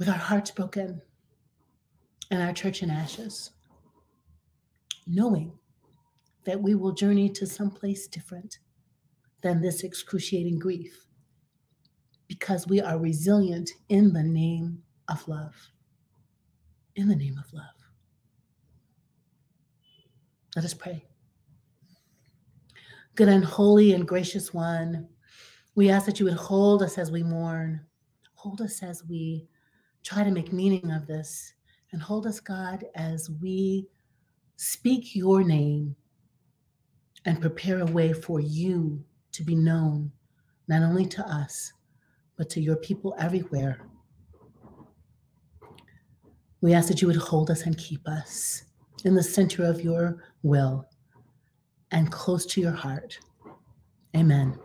[0.02, 1.00] with our hearts broken
[2.32, 3.52] and our church in ashes,
[5.06, 5.52] knowing
[6.42, 8.58] that we will journey to someplace different
[9.42, 11.06] than this excruciating grief
[12.26, 15.54] because we are resilient in the name of love.
[16.96, 17.64] In the name of love.
[20.56, 21.06] Let us pray.
[23.14, 25.06] Good and holy and gracious one,
[25.76, 27.86] we ask that you would hold us as we mourn,
[28.34, 29.46] hold us as we
[30.02, 31.54] try to make meaning of this,
[31.92, 33.86] and hold us, God, as we
[34.56, 35.94] speak your name
[37.24, 40.10] and prepare a way for you to be known,
[40.68, 41.72] not only to us,
[42.36, 43.80] but to your people everywhere.
[46.60, 48.64] We ask that you would hold us and keep us
[49.04, 50.86] in the center of your will
[51.90, 53.18] and close to your heart.
[54.16, 54.58] Amen.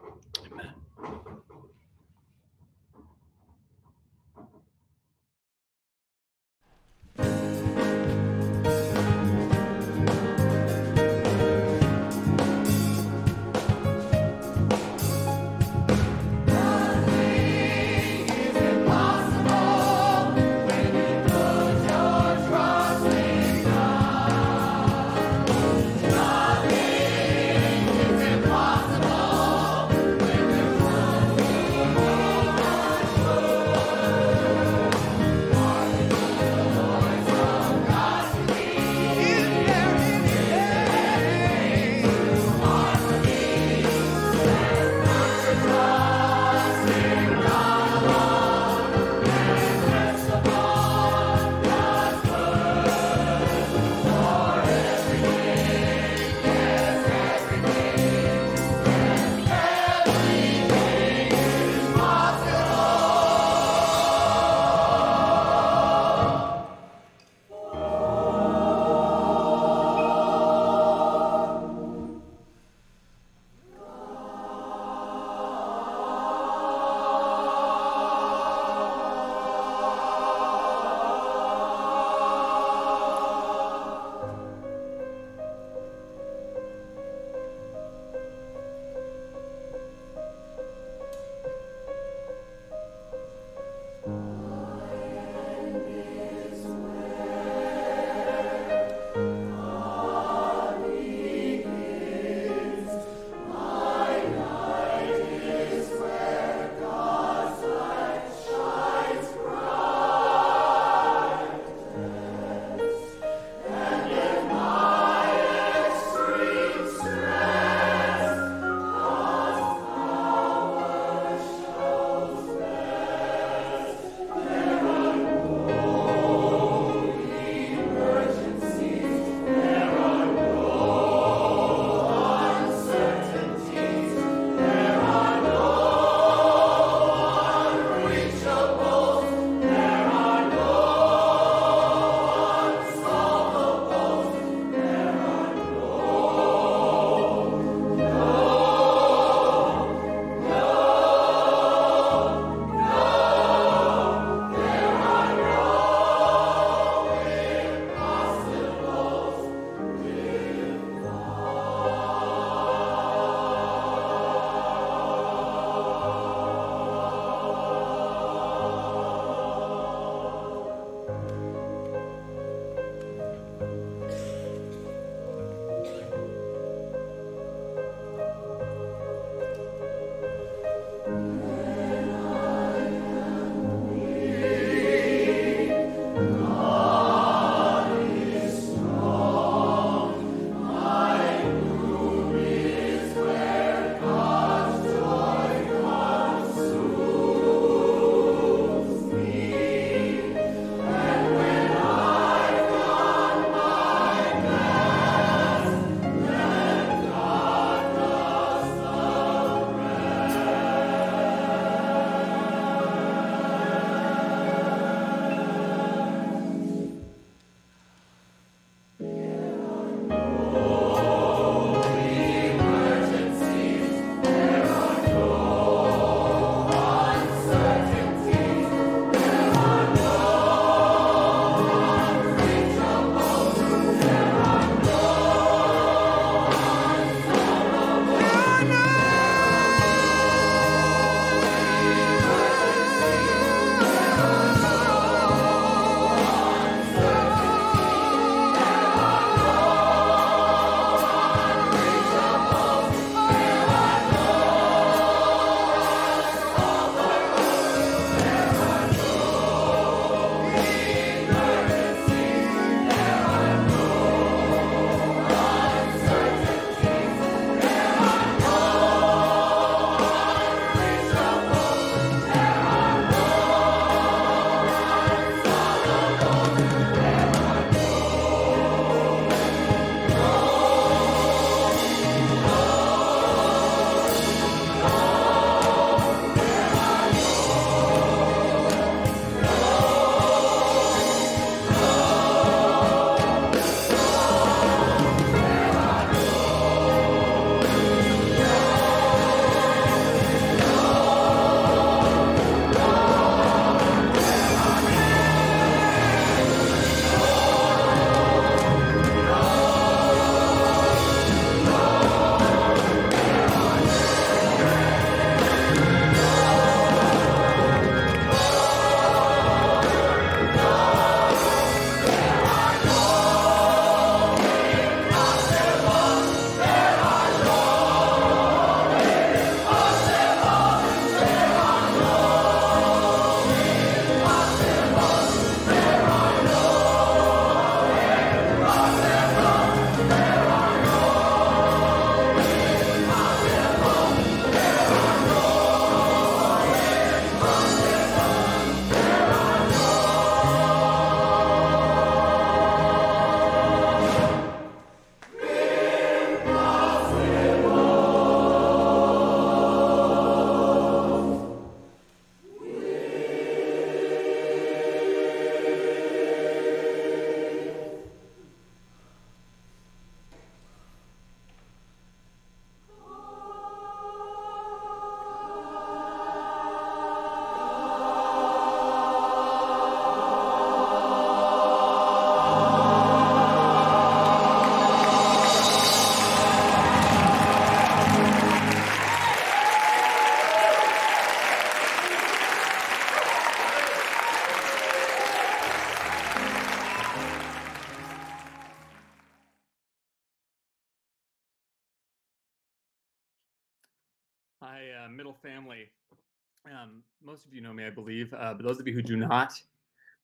[407.48, 409.54] Of you know me, I believe, uh, but those of you who do not,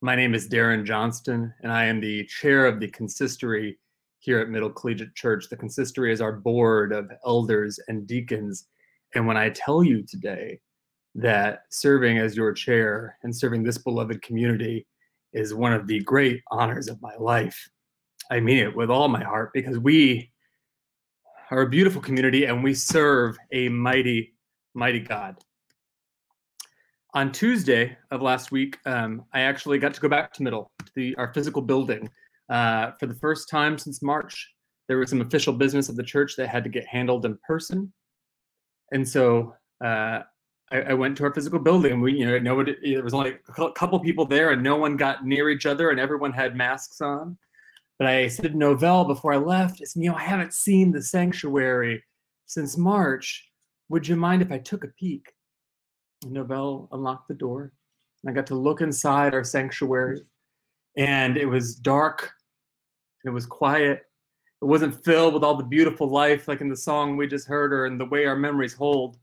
[0.01, 3.79] my name is Darren Johnston, and I am the chair of the consistory
[4.19, 5.47] here at Middle Collegiate Church.
[5.47, 8.67] The consistory is our board of elders and deacons.
[9.15, 10.59] And when I tell you today
[11.15, 14.85] that serving as your chair and serving this beloved community
[15.31, 17.69] is one of the great honors of my life,
[18.31, 20.29] I mean it with all my heart because we
[21.51, 24.33] are a beautiful community and we serve a mighty,
[24.73, 25.37] mighty God.
[27.15, 30.91] On Tuesday of last week, um, I actually got to go back to Middle, to
[30.95, 32.09] the, our physical building,
[32.49, 34.49] uh, for the first time since March.
[34.87, 37.93] There was some official business of the church that had to get handled in person.
[38.91, 40.21] And so uh,
[40.71, 41.93] I, I, went to our physical building.
[41.93, 44.97] And we, you know, nobody, there was only a couple people there and no one
[44.97, 47.37] got near each other and everyone had masks on.
[47.99, 52.03] But I said Novell before I left, you know, I haven't seen the sanctuary
[52.47, 53.47] since March.
[53.89, 55.32] Would you mind if I took a peek?
[56.25, 57.71] Novell unlocked the door.
[58.23, 60.21] And I got to look inside our sanctuary.
[60.97, 62.31] And it was dark
[63.23, 64.03] and it was quiet.
[64.61, 67.73] It wasn't filled with all the beautiful life like in the song we just heard
[67.73, 69.17] or in the way our memories hold,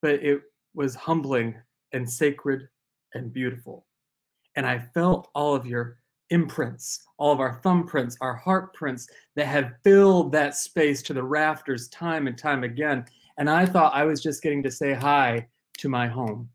[0.00, 0.40] but it
[0.74, 1.54] was humbling
[1.92, 2.68] and sacred
[3.14, 3.86] and beautiful.
[4.56, 5.98] And I felt all of your
[6.30, 11.22] imprints, all of our thumbprints, our heart prints that have filled that space to the
[11.22, 13.04] rafters time and time again.
[13.36, 15.48] And I thought I was just getting to say hi
[15.78, 16.48] to my home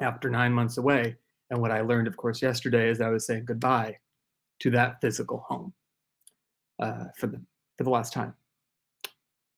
[0.00, 1.16] after nine months away.
[1.50, 3.98] And what I learned, of course, yesterday is I was saying goodbye
[4.60, 5.72] to that physical home
[6.78, 7.40] uh, for the
[7.76, 8.34] for the last time.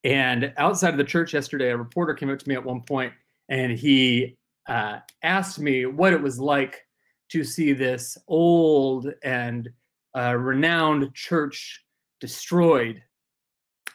[0.05, 3.13] And outside of the church yesterday, a reporter came up to me at one point
[3.49, 4.37] and he
[4.69, 6.87] uh, asked me what it was like
[7.31, 9.69] to see this old and
[10.17, 11.85] uh, renowned church
[12.21, 13.03] destroyed.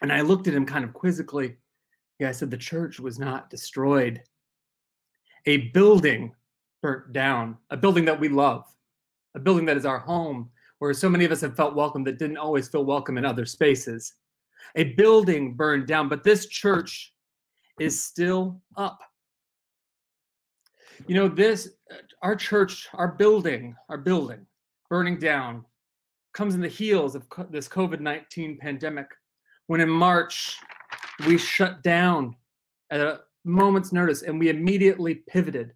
[0.01, 1.55] And I looked at him kind of quizzically.
[2.19, 4.21] Yeah, I said, the church was not destroyed.
[5.45, 6.33] A building
[6.81, 8.65] burnt down, a building that we love,
[9.35, 12.17] a building that is our home, where so many of us have felt welcome that
[12.17, 14.13] didn't always feel welcome in other spaces.
[14.75, 17.13] A building burned down, but this church
[17.79, 18.99] is still up.
[21.07, 24.45] You know, this, uh, our church, our building, our building
[24.89, 25.65] burning down
[26.33, 29.07] comes in the heels of this COVID 19 pandemic.
[29.67, 30.57] When in March,
[31.25, 32.35] we shut down
[32.89, 35.73] at a moment's notice and we immediately pivoted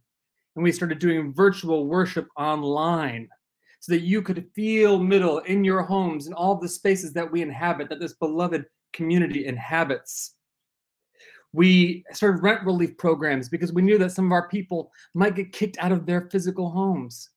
[0.55, 3.27] and we started doing virtual worship online
[3.79, 7.41] so that you could feel middle in your homes and all the spaces that we
[7.41, 10.35] inhabit, that this beloved community inhabits
[11.55, 15.53] we started rent relief programs because we knew that some of our people might get
[15.53, 17.29] kicked out of their physical homes.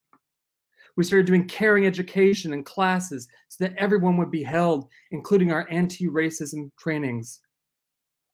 [0.97, 5.68] We started doing caring education and classes so that everyone would be held, including our
[5.70, 7.39] anti racism trainings.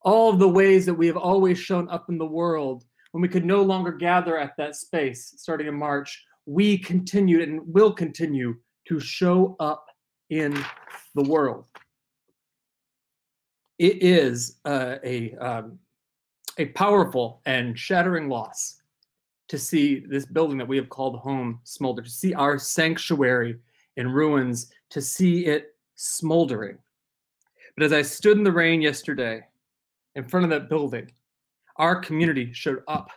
[0.04, 3.28] All of the ways that we have always shown up in the world when we
[3.28, 8.56] could no longer gather at that space starting in March, we continued and will continue
[8.88, 9.86] to show up
[10.30, 10.62] in
[11.14, 11.66] the world
[13.78, 15.78] it is uh, a um,
[16.58, 18.80] a powerful and shattering loss
[19.48, 23.58] to see this building that we have called home smolder, to see our sanctuary
[23.96, 26.78] in ruins, to see it smoldering.
[27.76, 29.42] But as I stood in the rain yesterday
[30.14, 31.10] in front of that building,
[31.76, 33.10] our community showed up.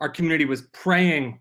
[0.00, 1.40] Our community was praying.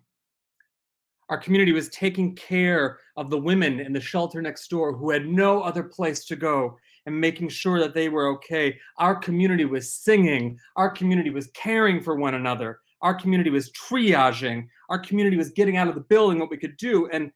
[1.29, 5.25] Our community was taking care of the women in the shelter next door who had
[5.25, 8.77] no other place to go and making sure that they were okay.
[8.97, 14.67] Our community was singing, our community was caring for one another, our community was triaging,
[14.89, 17.07] our community was getting out of the building what we could do.
[17.07, 17.31] And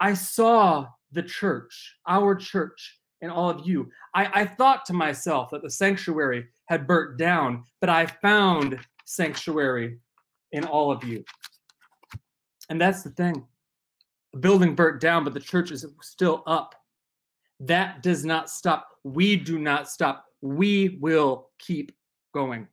[0.00, 3.90] I saw the church, our church, and all of you.
[4.14, 9.98] I, I thought to myself that the sanctuary had burnt down, but I found sanctuary
[10.52, 11.24] in all of you.
[12.68, 13.44] And that's the thing.
[14.32, 16.74] The building burnt down, but the church is still up.
[17.60, 18.88] That does not stop.
[19.04, 20.26] We do not stop.
[20.42, 21.92] We will keep
[22.34, 22.68] going.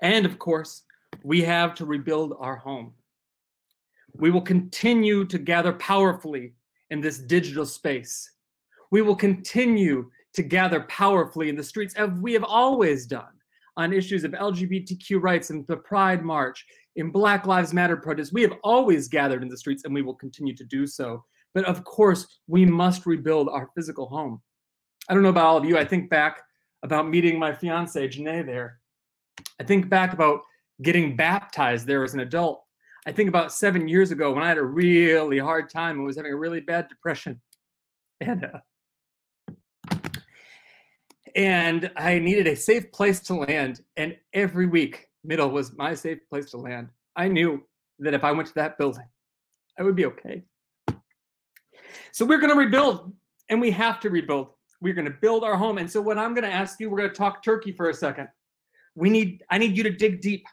[0.00, 0.84] And of course,
[1.24, 2.92] we have to rebuild our home.
[4.14, 6.54] We will continue to gather powerfully
[6.90, 8.30] in this digital space.
[8.90, 13.32] We will continue to gather powerfully in the streets as we have always done
[13.76, 16.66] on issues of LGBTQ rights and the Pride March,
[16.98, 18.32] in Black Lives Matter protests.
[18.32, 21.24] We have always gathered in the streets and we will continue to do so.
[21.54, 24.42] But of course, we must rebuild our physical home.
[25.08, 25.78] I don't know about all of you.
[25.78, 26.42] I think back
[26.82, 28.80] about meeting my fiance, Janae, there.
[29.60, 30.40] I think back about
[30.82, 32.64] getting baptized there as an adult.
[33.06, 36.16] I think about seven years ago when I had a really hard time and was
[36.16, 37.40] having a really bad depression.
[38.20, 38.58] And, uh,
[41.38, 43.80] and I needed a safe place to land.
[43.96, 46.88] And every week, middle was my safe place to land.
[47.14, 47.62] I knew
[48.00, 49.06] that if I went to that building,
[49.78, 50.42] I would be okay.
[52.10, 53.12] So we're going to rebuild,
[53.48, 54.48] and we have to rebuild.
[54.80, 55.78] We're going to build our home.
[55.78, 57.94] And so, what I'm going to ask you, we're going to talk turkey for a
[57.94, 58.28] second.
[58.96, 60.44] We need, I need you to dig deep.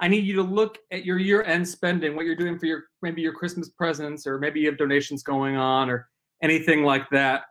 [0.00, 3.22] I need you to look at your year-end spending, what you're doing for your maybe
[3.22, 6.08] your Christmas presents, or maybe you have donations going on, or
[6.42, 7.42] anything like that.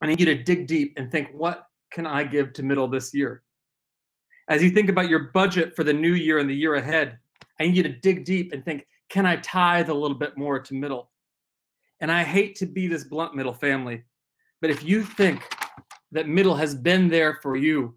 [0.00, 3.14] I need you to dig deep and think, what can I give to middle this
[3.14, 3.42] year?
[4.48, 7.18] As you think about your budget for the new year and the year ahead,
[7.58, 10.58] I need you to dig deep and think, can I tithe a little bit more
[10.58, 11.10] to middle?
[12.00, 14.02] And I hate to be this blunt middle family,
[14.60, 15.42] but if you think
[16.12, 17.94] that middle has been there for you,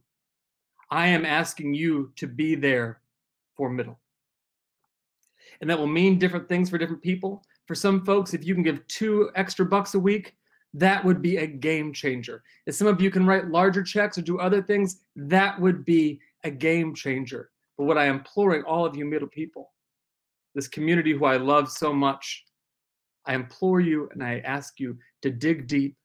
[0.90, 3.02] I am asking you to be there
[3.56, 4.00] for middle.
[5.60, 7.44] And that will mean different things for different people.
[7.66, 10.36] For some folks, if you can give two extra bucks a week,
[10.74, 12.44] that would be a game changer.
[12.66, 16.20] If some of you can write larger checks or do other things, that would be
[16.44, 17.50] a game changer.
[17.78, 19.72] But what I am imploring all of you middle people,
[20.56, 22.46] this community who I love so much,
[23.26, 25.96] I implore you and I ask you to dig deep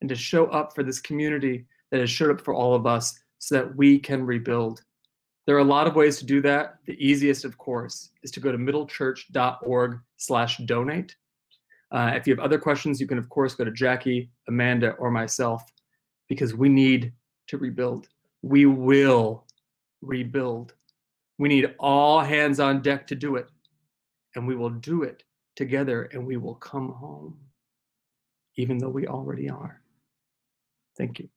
[0.00, 3.18] and to show up for this community that has showed up for all of us
[3.38, 4.82] so that we can rebuild.
[5.46, 6.76] There are a lot of ways to do that.
[6.86, 11.14] The easiest, of course, is to go to middlechurch.org slash donate.
[11.94, 15.12] Uh, if you have other questions, you can, of course, go to Jacqui, Amanda, or
[15.12, 15.62] myself
[16.28, 17.12] because we need
[17.46, 18.08] to rebuild.
[18.42, 19.44] We will
[20.02, 20.74] rebuild.
[21.38, 23.48] We need all hands on deck to do it,
[24.34, 25.22] and we will do it
[25.54, 27.38] together, and we will come home,
[28.56, 29.80] even though we already are.
[30.98, 31.28] Thank you.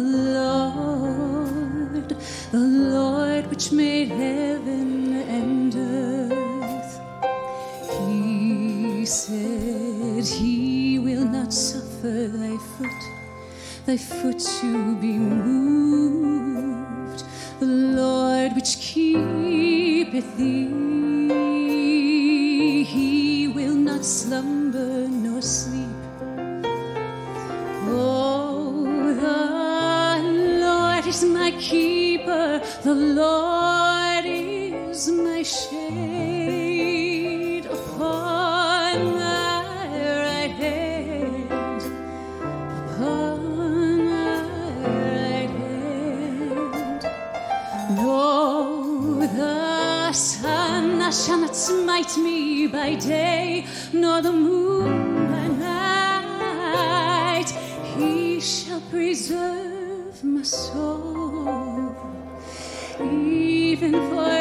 [0.00, 1.50] Lord,
[2.52, 7.00] the Lord which made heaven and earth.
[8.06, 13.02] He said he will not suffer thy foot,
[13.86, 16.40] thy foot to be moved.
[17.60, 20.89] The Lord which keepeth thee,
[31.60, 35.66] keeper, the Lord is my shade
[37.66, 39.86] upon my
[40.24, 41.82] right hand.
[42.88, 44.40] Upon my
[44.88, 47.02] right hand.
[47.96, 57.50] No, the sun shall not smite me by day, nor the moon by night.
[57.96, 59.59] He shall preserve
[63.82, 64.39] even forevermore.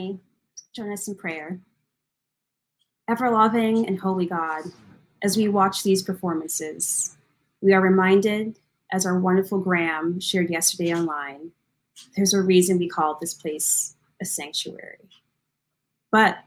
[0.00, 0.20] Family.
[0.74, 1.60] Join us in prayer.
[3.08, 4.64] Ever loving and holy God,
[5.22, 7.16] as we watch these performances,
[7.60, 8.58] we are reminded,
[8.92, 11.50] as our wonderful Graham shared yesterday online,
[12.16, 15.08] there's a reason we call this place a sanctuary.
[16.10, 16.38] But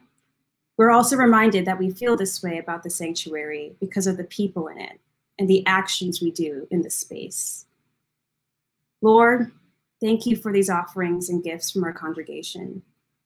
[0.78, 4.68] we're also reminded that we feel this way about the sanctuary because of the people
[4.68, 5.00] in it
[5.38, 7.66] and the actions we do in this space.
[9.02, 9.52] Lord,
[10.02, 12.82] thank you for these offerings and gifts from our congregation,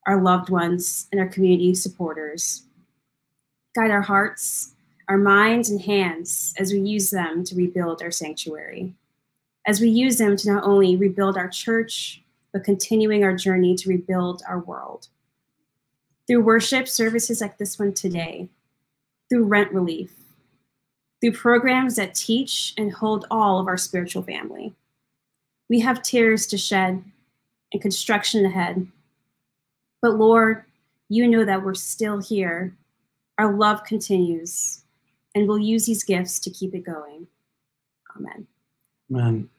[0.08, 2.64] our loved ones, and our community supporters.
[3.76, 4.74] Guide our hearts,
[5.08, 8.96] our minds, and hands as we use them to rebuild our sanctuary.
[9.68, 13.90] as we use them to not only rebuild our church, but continuing our journey to
[13.90, 15.10] rebuild our world.
[16.26, 18.48] Through worship services like this one today,
[19.30, 20.14] through rent relief,
[21.20, 24.74] through programs that teach and hold all of our spiritual family.
[25.70, 27.04] We have tears to shed
[27.74, 28.88] and construction ahead.
[30.02, 30.64] But Lord,
[31.10, 32.76] you know that we're still here.
[33.38, 34.84] Our love continues,
[35.36, 37.28] and we'll use these gifts to keep it going.
[38.16, 38.48] Amen.
[39.12, 39.50] Amen.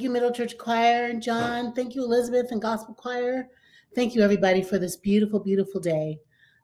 [0.00, 1.74] Thank you, Middle Church Choir and John.
[1.74, 3.50] Thank you, Elizabeth and Gospel Choir.
[3.94, 6.18] Thank you, everybody, for this beautiful, beautiful day.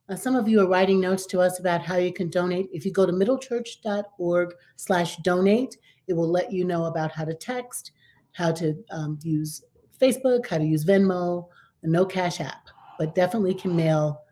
[0.08, 2.70] Uh, some of you are writing notes to us about how you can donate.
[2.72, 5.76] If you go to middlechurch.org slash donate,
[6.08, 7.90] it will let you know about how to text,
[8.32, 9.62] how to um, use
[10.00, 11.46] Facebook, how to use Venmo,
[11.82, 12.68] no cash app,
[12.98, 14.22] but definitely can mail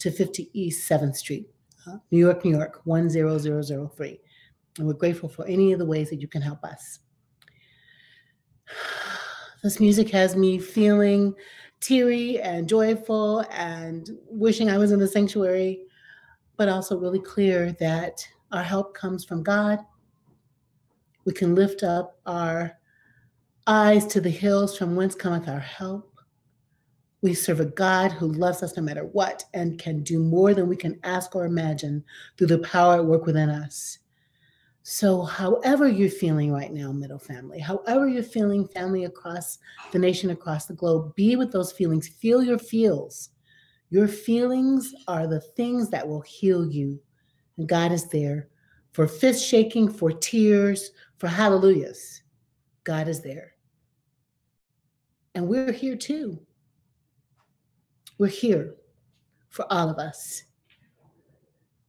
[0.00, 1.46] to 50 East 7th Street,
[1.86, 4.20] uh, New York, New York, 10003.
[4.78, 6.98] And we're grateful for any of the ways that you can help us.
[9.62, 11.34] This music has me feeling
[11.80, 15.84] teary and joyful and wishing I was in the sanctuary,
[16.56, 19.80] but also really clear that our help comes from God.
[21.24, 22.78] We can lift up our
[23.66, 26.14] eyes to the hills from whence cometh our help.
[27.20, 30.68] We serve a God who loves us no matter what and can do more than
[30.68, 32.04] we can ask or imagine
[32.36, 33.98] through the power at work within us.
[34.90, 39.58] So, however you're feeling right now, middle family, however you're feeling, family across
[39.92, 42.08] the nation, across the globe, be with those feelings.
[42.08, 43.28] Feel your feels.
[43.90, 46.98] Your feelings are the things that will heal you.
[47.58, 48.48] And God is there
[48.92, 52.22] for fist shaking, for tears, for hallelujahs.
[52.84, 53.52] God is there.
[55.34, 56.40] And we're here too.
[58.16, 58.74] We're here
[59.50, 60.44] for all of us.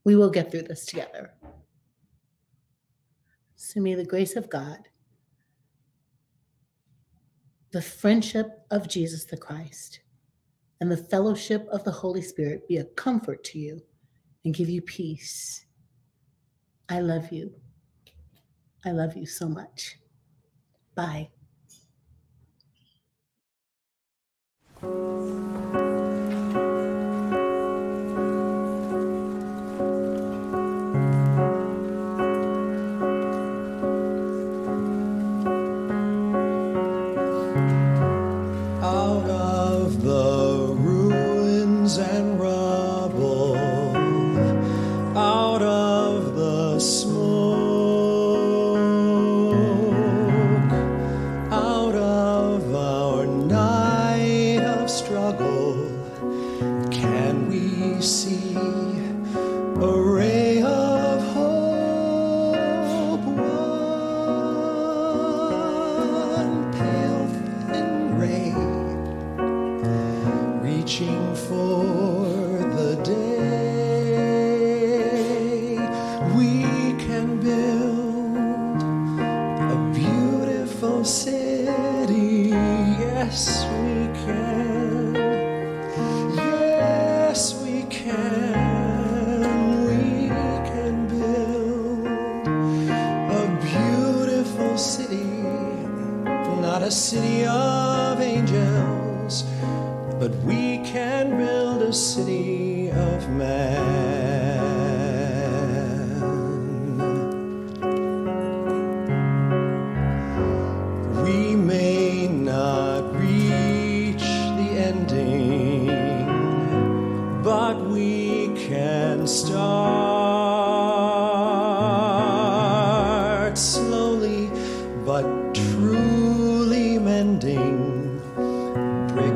[0.04, 1.32] We will get through this together.
[3.70, 4.88] So may the grace of God,
[7.70, 10.00] the friendship of Jesus the Christ,
[10.80, 13.80] and the fellowship of the Holy Spirit be a comfort to you
[14.44, 15.66] and give you peace.
[16.88, 17.54] I love you.
[18.84, 20.00] I love you so much.
[20.96, 21.28] Bye.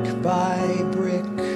[0.04, 1.53] Brick by brick